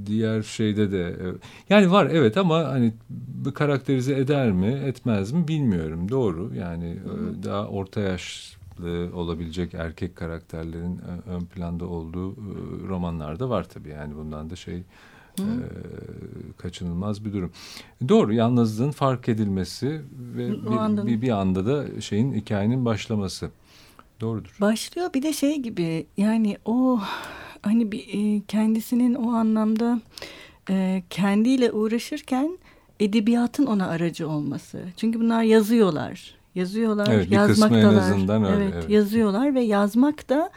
diğer 0.05 0.41
şeyde 0.41 0.91
de 0.91 1.03
e, 1.03 1.25
yani 1.69 1.91
var 1.91 2.07
evet 2.11 2.37
ama 2.37 2.57
hani 2.57 2.93
karakterize 3.53 4.13
eder 4.13 4.51
mi 4.51 4.67
etmez 4.67 5.31
mi 5.31 5.47
bilmiyorum 5.47 6.09
doğru 6.09 6.51
yani 6.55 6.97
Hı. 7.03 7.39
E, 7.39 7.43
daha 7.43 7.67
orta 7.67 7.99
yaş 8.01 8.20
yaşlı 8.21 9.17
olabilecek 9.17 9.73
erkek 9.73 10.15
karakterlerin 10.15 10.97
e, 10.97 11.29
ön 11.29 11.45
planda 11.45 11.85
olduğu 11.85 12.31
e, 12.31 12.87
romanlarda 12.87 13.49
var 13.49 13.69
tabii. 13.69 13.89
Yani 13.89 14.15
bundan 14.15 14.49
da 14.49 14.55
şey 14.55 14.83
e, 15.39 15.45
kaçınılmaz 16.57 17.25
bir 17.25 17.33
durum. 17.33 17.51
Doğru 18.09 18.33
yalnızlığın 18.33 18.91
fark 18.91 19.29
edilmesi 19.29 20.01
ve 20.35 20.49
bir, 20.49 21.07
bir, 21.07 21.21
bir 21.21 21.29
anda 21.29 21.65
da 21.65 22.01
şeyin 22.01 22.33
hikayenin 22.33 22.85
başlaması. 22.85 23.49
Doğrudur. 24.21 24.57
Başlıyor 24.61 25.13
bir 25.13 25.23
de 25.23 25.33
şey 25.33 25.59
gibi 25.59 26.05
yani 26.17 26.57
o 26.65 27.01
hani 27.61 27.91
bir 27.91 28.41
kendisinin 28.47 29.13
o 29.13 29.31
anlamda 29.31 30.01
kendiyle 31.09 31.71
uğraşırken 31.71 32.57
edebiyatın 32.99 33.65
ona 33.65 33.87
aracı 33.87 34.29
olması. 34.29 34.83
Çünkü 34.97 35.19
bunlar 35.19 35.43
yazıyorlar 35.43 36.40
yazıyorlar, 36.55 37.07
evet, 37.11 37.31
yazmaktalar. 37.31 37.93
En 37.93 37.97
azından 37.97 38.43
öyle, 38.43 38.63
evet, 38.63 38.73
evet, 38.75 38.89
yazıyorlar 38.89 39.55
ve 39.55 39.61
yazmak 39.61 40.29
da 40.29 40.51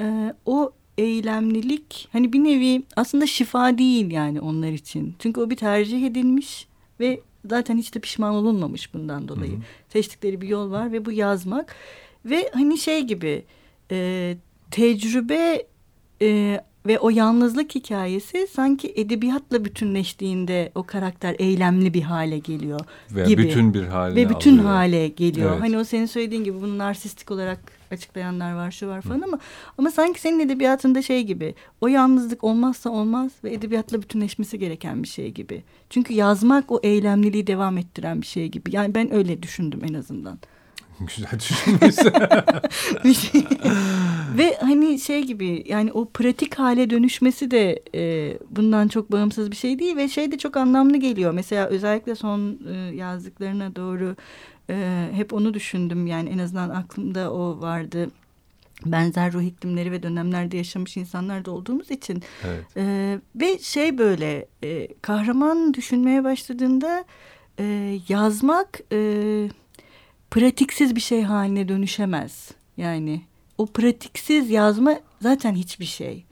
e, 0.00 0.34
o 0.46 0.72
eylemlilik 0.98 2.08
hani 2.12 2.32
bir 2.32 2.44
nevi 2.44 2.82
aslında 2.96 3.26
şifa 3.26 3.78
değil 3.78 4.10
yani 4.10 4.40
onlar 4.40 4.68
için. 4.68 5.14
Çünkü 5.18 5.40
o 5.40 5.50
bir 5.50 5.56
tercih 5.56 6.06
edilmiş 6.06 6.68
ve 7.00 7.20
zaten 7.44 7.78
hiç 7.78 7.94
de 7.94 7.98
pişman 7.98 8.34
olunmamış 8.34 8.94
bundan 8.94 9.28
dolayı. 9.28 9.52
Hı 9.52 9.56
hı. 9.56 9.60
Seçtikleri 9.88 10.40
bir 10.40 10.48
yol 10.48 10.70
var 10.70 10.92
ve 10.92 11.04
bu 11.04 11.12
yazmak 11.12 11.74
ve 12.24 12.50
hani 12.54 12.78
şey 12.78 13.02
gibi 13.02 13.44
e, 13.90 14.36
tecrübe 14.70 15.66
e, 16.22 16.60
ve 16.88 16.98
o 16.98 17.10
yalnızlık 17.10 17.74
hikayesi 17.74 18.48
sanki 18.54 18.92
edebiyatla 18.96 19.64
bütünleştiğinde 19.64 20.72
o 20.74 20.82
karakter 20.82 21.36
eylemli 21.38 21.94
bir 21.94 22.02
hale 22.02 22.38
geliyor 22.38 22.80
Veya 23.10 23.26
gibi. 23.26 23.42
bütün 23.42 23.74
bir 23.74 23.82
hale 23.84 24.14
Ve 24.16 24.28
bütün 24.30 24.58
alıyor. 24.58 24.70
hale 24.70 25.08
geliyor. 25.08 25.50
Evet. 25.52 25.60
Hani 25.60 25.78
o 25.78 25.84
senin 25.84 26.06
söylediğin 26.06 26.44
gibi 26.44 26.60
bunu 26.62 26.78
narsistik 26.78 27.30
olarak 27.30 27.58
açıklayanlar 27.90 28.52
var 28.54 28.70
şu 28.70 28.88
var 28.88 29.02
falan 29.02 29.20
Hı. 29.20 29.24
ama 29.24 29.38
ama 29.78 29.90
sanki 29.90 30.20
senin 30.20 30.40
edebiyatında 30.40 31.02
şey 31.02 31.22
gibi 31.22 31.54
o 31.80 31.88
yalnızlık 31.88 32.44
olmazsa 32.44 32.90
olmaz 32.90 33.32
ve 33.44 33.52
edebiyatla 33.52 34.02
bütünleşmesi 34.02 34.58
gereken 34.58 35.02
bir 35.02 35.08
şey 35.08 35.30
gibi. 35.30 35.62
Çünkü 35.90 36.14
yazmak 36.14 36.72
o 36.72 36.80
eylemliliği 36.82 37.46
devam 37.46 37.78
ettiren 37.78 38.20
bir 38.22 38.26
şey 38.26 38.48
gibi. 38.48 38.76
Yani 38.76 38.94
ben 38.94 39.14
öyle 39.14 39.42
düşündüm 39.42 39.80
en 39.90 39.94
azından. 39.94 40.38
Güzel 41.00 41.38
düşünmüşsün. 41.38 42.12
şey. 44.98 45.24
Gibi 45.24 45.64
yani 45.68 45.92
o 45.92 46.04
pratik 46.04 46.54
hale 46.54 46.90
dönüşmesi 46.90 47.50
de 47.50 47.82
e, 47.94 48.34
bundan 48.50 48.88
çok 48.88 49.12
bağımsız 49.12 49.50
bir 49.50 49.56
şey 49.56 49.78
değil 49.78 49.96
ve 49.96 50.08
şey 50.08 50.32
de 50.32 50.38
çok 50.38 50.56
anlamlı 50.56 50.96
geliyor. 50.96 51.32
Mesela 51.32 51.66
özellikle 51.66 52.14
son 52.14 52.58
e, 52.72 52.74
yazdıklarına 52.76 53.76
doğru 53.76 54.16
e, 54.70 55.08
hep 55.12 55.32
onu 55.32 55.54
düşündüm 55.54 56.06
yani 56.06 56.28
en 56.28 56.38
azından 56.38 56.70
aklımda 56.70 57.32
o 57.32 57.60
vardı 57.60 58.10
benzer 58.86 59.32
ruh 59.32 59.42
iklimleri 59.42 59.92
ve 59.92 60.02
dönemlerde 60.02 60.56
yaşamış 60.56 60.96
insanlar 60.96 61.44
da 61.44 61.50
olduğumuz 61.50 61.90
için 61.90 62.22
evet. 62.46 62.64
e, 62.76 63.18
ve 63.36 63.58
şey 63.58 63.98
böyle 63.98 64.46
e, 64.64 64.88
kahraman 65.02 65.74
düşünmeye 65.74 66.24
başladığında 66.24 67.04
e, 67.58 67.98
yazmak 68.08 68.80
e, 68.92 68.98
pratiksiz 70.30 70.96
bir 70.96 71.00
şey 71.00 71.22
haline 71.22 71.68
dönüşemez. 71.68 72.50
Yani 72.76 73.22
o 73.58 73.66
pratiksiz 73.66 74.50
yazma 74.50 74.94
zaten 75.20 75.54
hiçbir 75.54 75.84
şey. 75.84 76.24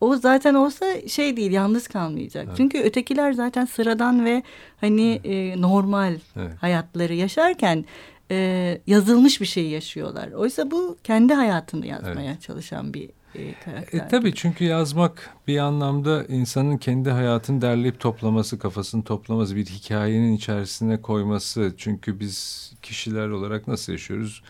O 0.00 0.16
zaten 0.16 0.54
olsa 0.54 0.86
şey 1.08 1.36
değil 1.36 1.52
yalnız 1.52 1.88
kalmayacak. 1.88 2.44
Evet. 2.48 2.56
Çünkü 2.56 2.78
ötekiler 2.78 3.32
zaten 3.32 3.64
sıradan 3.64 4.24
ve 4.24 4.42
hani 4.80 5.20
evet. 5.24 5.56
e, 5.56 5.60
normal 5.60 6.16
evet. 6.36 6.52
hayatları 6.60 7.14
yaşarken 7.14 7.84
e, 8.30 8.80
yazılmış 8.86 9.40
bir 9.40 9.46
şey 9.46 9.68
yaşıyorlar. 9.68 10.32
Oysa 10.32 10.70
bu 10.70 10.96
kendi 11.04 11.34
hayatını 11.34 11.86
yazmaya 11.86 12.30
evet. 12.30 12.42
çalışan 12.42 12.94
bir 12.94 13.10
e, 13.34 13.54
karakter. 13.64 13.98
E, 13.98 14.08
tabii 14.08 14.34
çünkü 14.34 14.64
yazmak 14.64 15.30
bir 15.46 15.58
anlamda 15.58 16.24
insanın 16.24 16.76
kendi 16.76 17.10
hayatını 17.10 17.62
derleyip 17.62 18.00
toplaması, 18.00 18.58
kafasını 18.58 19.04
toplaması, 19.04 19.56
bir 19.56 19.66
hikayenin 19.66 20.32
içerisine 20.32 21.02
koyması. 21.02 21.74
Çünkü 21.76 22.20
biz 22.20 22.72
kişiler 22.82 23.28
olarak 23.28 23.68
nasıl 23.68 23.92
yaşıyoruz? 23.92 24.42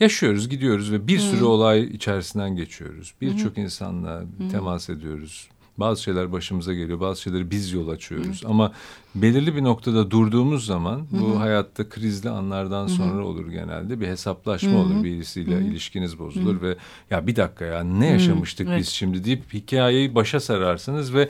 Yaşıyoruz, 0.00 0.48
gidiyoruz 0.48 0.92
ve 0.92 1.08
bir 1.08 1.18
sürü 1.18 1.44
olay 1.44 1.84
içerisinden 1.84 2.56
geçiyoruz. 2.56 3.14
Birçok 3.20 3.58
insanla 3.58 4.20
Hı. 4.20 4.48
temas 4.50 4.90
ediyoruz. 4.90 5.48
Bazı 5.78 6.02
şeyler 6.02 6.32
başımıza 6.32 6.74
geliyor, 6.74 7.00
bazı 7.00 7.22
şeyleri 7.22 7.50
biz 7.50 7.72
yol 7.72 7.88
açıyoruz. 7.88 8.44
Hı. 8.44 8.48
Ama 8.48 8.72
belirli 9.14 9.56
bir 9.56 9.64
noktada 9.64 10.10
durduğumuz 10.10 10.66
zaman 10.66 10.98
Hı. 10.98 11.20
bu 11.20 11.40
hayatta 11.40 11.88
krizli 11.88 12.30
anlardan 12.30 12.86
sonra 12.86 13.22
Hı. 13.22 13.24
olur 13.24 13.50
genelde. 13.50 14.00
Bir 14.00 14.06
hesaplaşma 14.06 14.72
Hı. 14.72 14.76
olur 14.76 15.04
birisiyle 15.04 15.56
Hı. 15.56 15.60
ilişkiniz 15.60 16.18
bozulur 16.18 16.56
Hı. 16.56 16.62
ve 16.62 16.76
ya 17.10 17.26
bir 17.26 17.36
dakika 17.36 17.64
ya 17.64 17.84
ne 17.84 18.06
yaşamıştık 18.06 18.68
Hı. 18.68 18.76
biz 18.76 18.88
şimdi 18.88 19.24
deyip 19.24 19.54
hikayeyi 19.54 20.14
başa 20.14 20.40
sararsınız 20.40 21.14
ve 21.14 21.28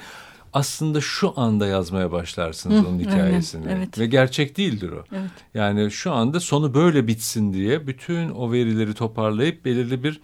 aslında 0.56 1.00
şu 1.00 1.32
anda 1.36 1.66
yazmaya 1.66 2.12
başlarsınız 2.12 2.84
Hı, 2.84 2.88
onun 2.88 2.98
hikayesini. 2.98 3.64
Evet, 3.64 3.76
evet. 3.76 3.98
Ve 3.98 4.06
gerçek 4.06 4.56
değildir 4.56 4.90
o. 4.90 5.04
Evet. 5.12 5.30
Yani 5.54 5.90
şu 5.90 6.12
anda 6.12 6.40
sonu 6.40 6.74
böyle 6.74 7.06
bitsin 7.06 7.52
diye 7.52 7.86
bütün 7.86 8.30
o 8.30 8.52
verileri 8.52 8.94
toparlayıp 8.94 9.64
belirli 9.64 10.04
bir 10.04 10.20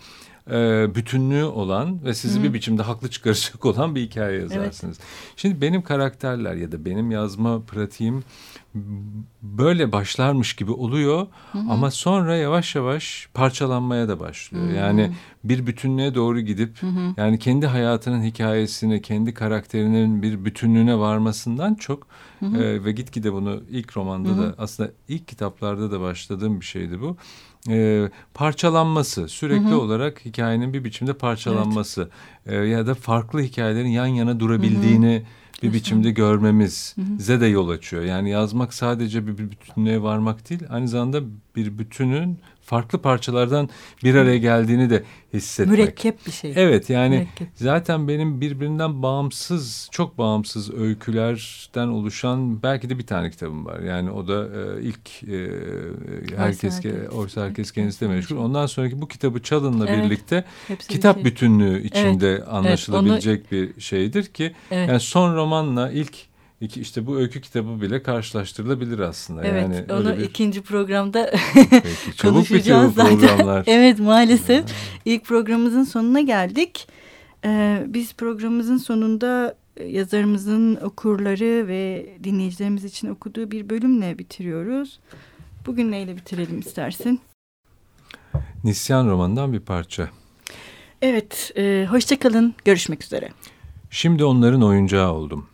e, 0.50 0.94
bütünlüğü 0.94 1.44
olan 1.44 2.04
ve 2.04 2.14
sizi 2.14 2.38
Hı. 2.38 2.42
bir 2.42 2.54
biçimde 2.54 2.82
haklı 2.82 3.10
çıkaracak 3.10 3.64
olan 3.64 3.94
bir 3.94 4.00
hikaye 4.00 4.40
yazarsınız. 4.40 4.98
Evet. 5.00 5.34
Şimdi 5.36 5.60
benim 5.60 5.82
karakterler 5.82 6.54
ya 6.54 6.72
da 6.72 6.84
benim 6.84 7.10
yazma 7.10 7.62
pratiğim 7.62 8.24
böyle 9.42 9.92
başlarmış 9.92 10.56
gibi 10.56 10.70
oluyor 10.70 11.26
hı 11.52 11.58
ama 11.58 11.90
sonra 11.90 12.36
yavaş 12.36 12.74
yavaş 12.74 13.28
parçalanmaya 13.34 14.08
da 14.08 14.20
başlıyor. 14.20 14.68
Hı. 14.68 14.72
Yani 14.72 15.12
bir 15.44 15.66
bütünlüğe 15.66 16.14
doğru 16.14 16.40
gidip 16.40 16.82
hı 16.82 16.86
yani 17.16 17.38
kendi 17.38 17.66
hayatının 17.66 18.22
hikayesini, 18.22 19.02
kendi 19.02 19.34
karakterinin 19.34 20.22
bir 20.22 20.44
bütünlüğüne 20.44 20.98
varmasından 20.98 21.74
çok 21.74 22.06
hı. 22.40 22.46
E, 22.46 22.84
ve 22.84 22.92
gitgide 22.92 23.32
bunu 23.32 23.60
ilk 23.70 23.96
romanda 23.96 24.28
hı. 24.28 24.38
da 24.38 24.54
aslında 24.58 24.90
ilk 25.08 25.28
kitaplarda 25.28 25.90
da 25.90 26.00
başladığım 26.00 26.60
bir 26.60 26.66
şeydi 26.66 27.00
bu. 27.00 27.16
E, 27.68 28.08
parçalanması 28.34 29.28
sürekli 29.28 29.66
hı 29.66 29.74
hı. 29.74 29.80
olarak 29.80 30.24
hikayenin 30.24 30.72
bir 30.72 30.84
biçimde 30.84 31.12
parçalanması 31.12 32.10
evet. 32.46 32.64
e, 32.64 32.68
ya 32.68 32.86
da 32.86 32.94
farklı 32.94 33.40
hikayelerin 33.40 33.88
yan 33.88 34.06
yana 34.06 34.40
durabildiğini 34.40 35.14
hı 35.14 35.18
hı 35.18 35.42
bir 35.62 35.72
biçimde 35.72 36.10
görmemize 36.10 37.40
de 37.40 37.46
yol 37.46 37.68
açıyor. 37.68 38.02
Yani 38.02 38.30
yazmak 38.30 38.74
sadece 38.74 39.26
bir 39.26 39.38
bütünlüğe 39.38 40.02
varmak 40.02 40.50
değil, 40.50 40.62
aynı 40.70 40.88
zamanda 40.88 41.20
bir 41.56 41.78
bütünün 41.78 42.38
farklı 42.72 42.98
parçalardan 42.98 43.68
bir 44.04 44.14
araya 44.14 44.38
geldiğini 44.38 44.90
de 44.90 45.04
hissetmek. 45.34 45.78
Mürekkep 45.78 46.26
bir 46.26 46.30
şey. 46.32 46.52
Evet 46.56 46.90
yani 46.90 47.14
Mürekkep. 47.14 47.48
zaten 47.54 48.08
benim 48.08 48.40
birbirinden 48.40 49.02
bağımsız, 49.02 49.88
çok 49.90 50.18
bağımsız 50.18 50.74
öykülerden 50.74 51.88
oluşan 51.88 52.62
belki 52.62 52.90
de 52.90 52.98
bir 52.98 53.06
tane 53.06 53.30
kitabım 53.30 53.66
var. 53.66 53.80
Yani 53.80 54.10
o 54.10 54.28
da 54.28 54.44
e, 54.44 54.82
ilk 54.82 55.22
e, 55.22 55.50
herkes 56.36 56.80
oysa 57.12 57.44
herkes 57.44 57.72
kendisiyle 57.72 58.12
meşgul. 58.12 58.36
Ondan 58.36 58.66
sonraki 58.66 59.02
bu 59.02 59.08
kitabı 59.08 59.42
Çalın'la 59.42 59.86
evet. 59.88 60.04
birlikte 60.04 60.44
kitap 60.88 61.16
şey. 61.16 61.24
bütünlüğü 61.24 61.82
içinde 61.82 62.30
evet. 62.30 62.48
anlaşılabilecek 62.48 63.46
evet, 63.50 63.70
onu... 63.70 63.76
bir 63.76 63.80
şeydir 63.80 64.24
ki 64.24 64.52
evet. 64.70 64.88
yani 64.88 65.00
son 65.00 65.36
romanla 65.36 65.90
ilk 65.90 66.31
İki, 66.62 66.80
işte 66.80 67.06
bu 67.06 67.16
öykü 67.16 67.40
kitabı 67.40 67.80
bile 67.80 68.02
karşılaştırılabilir 68.02 68.98
aslında. 68.98 69.44
Evet 69.44 69.62
yani 69.62 69.92
onu 69.92 70.18
bir... 70.18 70.22
ikinci 70.22 70.62
programda 70.62 71.30
Peki, 71.54 71.82
çabuk 72.16 72.34
konuşacağız 72.34 72.94
zaten. 72.94 73.18
programlar. 73.18 73.64
evet 73.66 73.98
maalesef 73.98 74.64
ilk 75.04 75.24
programımızın 75.24 75.84
sonuna 75.84 76.20
geldik. 76.20 76.88
Ee, 77.44 77.84
biz 77.86 78.14
programımızın 78.14 78.76
sonunda 78.76 79.56
yazarımızın 79.86 80.76
okurları 80.76 81.68
ve 81.68 82.10
dinleyicilerimiz 82.24 82.84
için 82.84 83.08
okuduğu 83.08 83.50
bir 83.50 83.70
bölümle 83.70 84.18
bitiriyoruz. 84.18 85.00
Bugün 85.66 85.90
neyle 85.90 86.16
bitirelim 86.16 86.60
istersin? 86.60 87.20
Nisyan 88.64 89.08
romanından 89.08 89.52
bir 89.52 89.60
parça. 89.60 90.08
Evet, 91.02 91.52
e, 91.56 91.86
hoşçakalın. 91.90 92.54
Görüşmek 92.64 93.04
üzere. 93.04 93.28
Şimdi 93.90 94.24
onların 94.24 94.62
oyuncağı 94.62 95.12
oldum. 95.12 95.51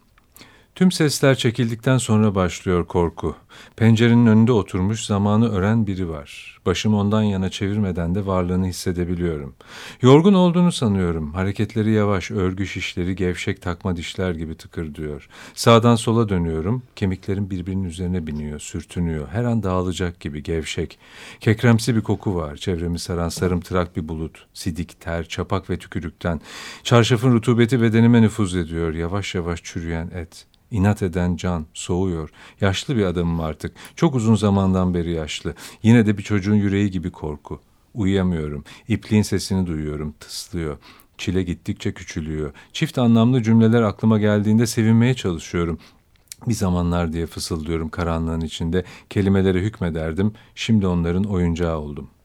Tüm 0.78 0.92
sesler 0.92 1.34
çekildikten 1.34 1.98
sonra 1.98 2.34
başlıyor 2.34 2.86
korku. 2.86 3.36
Pencerenin 3.76 4.26
önünde 4.26 4.52
oturmuş 4.52 5.04
zamanı 5.04 5.52
ören 5.52 5.86
biri 5.86 6.08
var. 6.08 6.60
Başımı 6.66 6.98
ondan 6.98 7.22
yana 7.22 7.50
çevirmeden 7.50 8.14
de 8.14 8.26
varlığını 8.26 8.66
hissedebiliyorum. 8.66 9.54
Yorgun 10.02 10.34
olduğunu 10.34 10.72
sanıyorum. 10.72 11.34
Hareketleri 11.34 11.90
yavaş, 11.90 12.30
örgü 12.30 12.66
şişleri 12.66 13.16
gevşek 13.16 13.62
takma 13.62 13.96
dişler 13.96 14.34
gibi 14.34 14.54
tıkır 14.54 14.94
diyor. 14.94 15.28
Sağdan 15.54 15.96
sola 15.96 16.28
dönüyorum. 16.28 16.82
Kemiklerim 16.96 17.50
birbirinin 17.50 17.84
üzerine 17.84 18.26
biniyor, 18.26 18.58
sürtünüyor. 18.58 19.28
Her 19.28 19.44
an 19.44 19.62
dağılacak 19.62 20.20
gibi 20.20 20.42
gevşek. 20.42 20.98
Kekremsi 21.40 21.96
bir 21.96 22.00
koku 22.00 22.34
var. 22.34 22.56
Çevremi 22.56 22.98
saran 22.98 23.28
sarımtırak 23.28 23.96
bir 23.96 24.08
bulut. 24.08 24.46
Sidik, 24.54 25.00
ter, 25.00 25.28
çapak 25.28 25.70
ve 25.70 25.78
tükürükten. 25.78 26.40
Çarşafın 26.82 27.32
rutubeti 27.32 27.82
bedenime 27.82 28.22
nüfuz 28.22 28.56
ediyor. 28.56 28.94
Yavaş 28.94 29.34
yavaş 29.34 29.62
çürüyen 29.62 30.10
et. 30.14 30.46
İnat 30.70 31.02
eden 31.02 31.36
can, 31.36 31.66
soğuyor. 31.74 32.30
Yaşlı 32.60 32.96
bir 32.96 33.04
adamım 33.04 33.40
artık. 33.40 33.74
Çok 33.96 34.14
uzun 34.14 34.34
zamandan 34.34 34.94
beri 34.94 35.10
yaşlı. 35.10 35.54
Yine 35.82 36.06
de 36.06 36.18
bir 36.18 36.22
çocuğun 36.22 36.54
yüreği 36.54 36.90
gibi 36.90 37.10
korku. 37.10 37.60
Uyuyamıyorum. 37.94 38.64
İpliğin 38.88 39.22
sesini 39.22 39.66
duyuyorum. 39.66 40.14
Tıslıyor. 40.20 40.78
Çile 41.18 41.42
gittikçe 41.42 41.92
küçülüyor. 41.94 42.52
Çift 42.72 42.98
anlamlı 42.98 43.42
cümleler 43.42 43.82
aklıma 43.82 44.18
geldiğinde 44.18 44.66
sevinmeye 44.66 45.14
çalışıyorum. 45.14 45.78
Bir 46.48 46.54
zamanlar 46.54 47.12
diye 47.12 47.26
fısıldıyorum 47.26 47.88
karanlığın 47.88 48.40
içinde. 48.40 48.84
Kelimelere 49.10 49.60
hükmederdim. 49.60 50.32
Şimdi 50.54 50.86
onların 50.86 51.24
oyuncağı 51.24 51.78
oldum.'' 51.78 52.17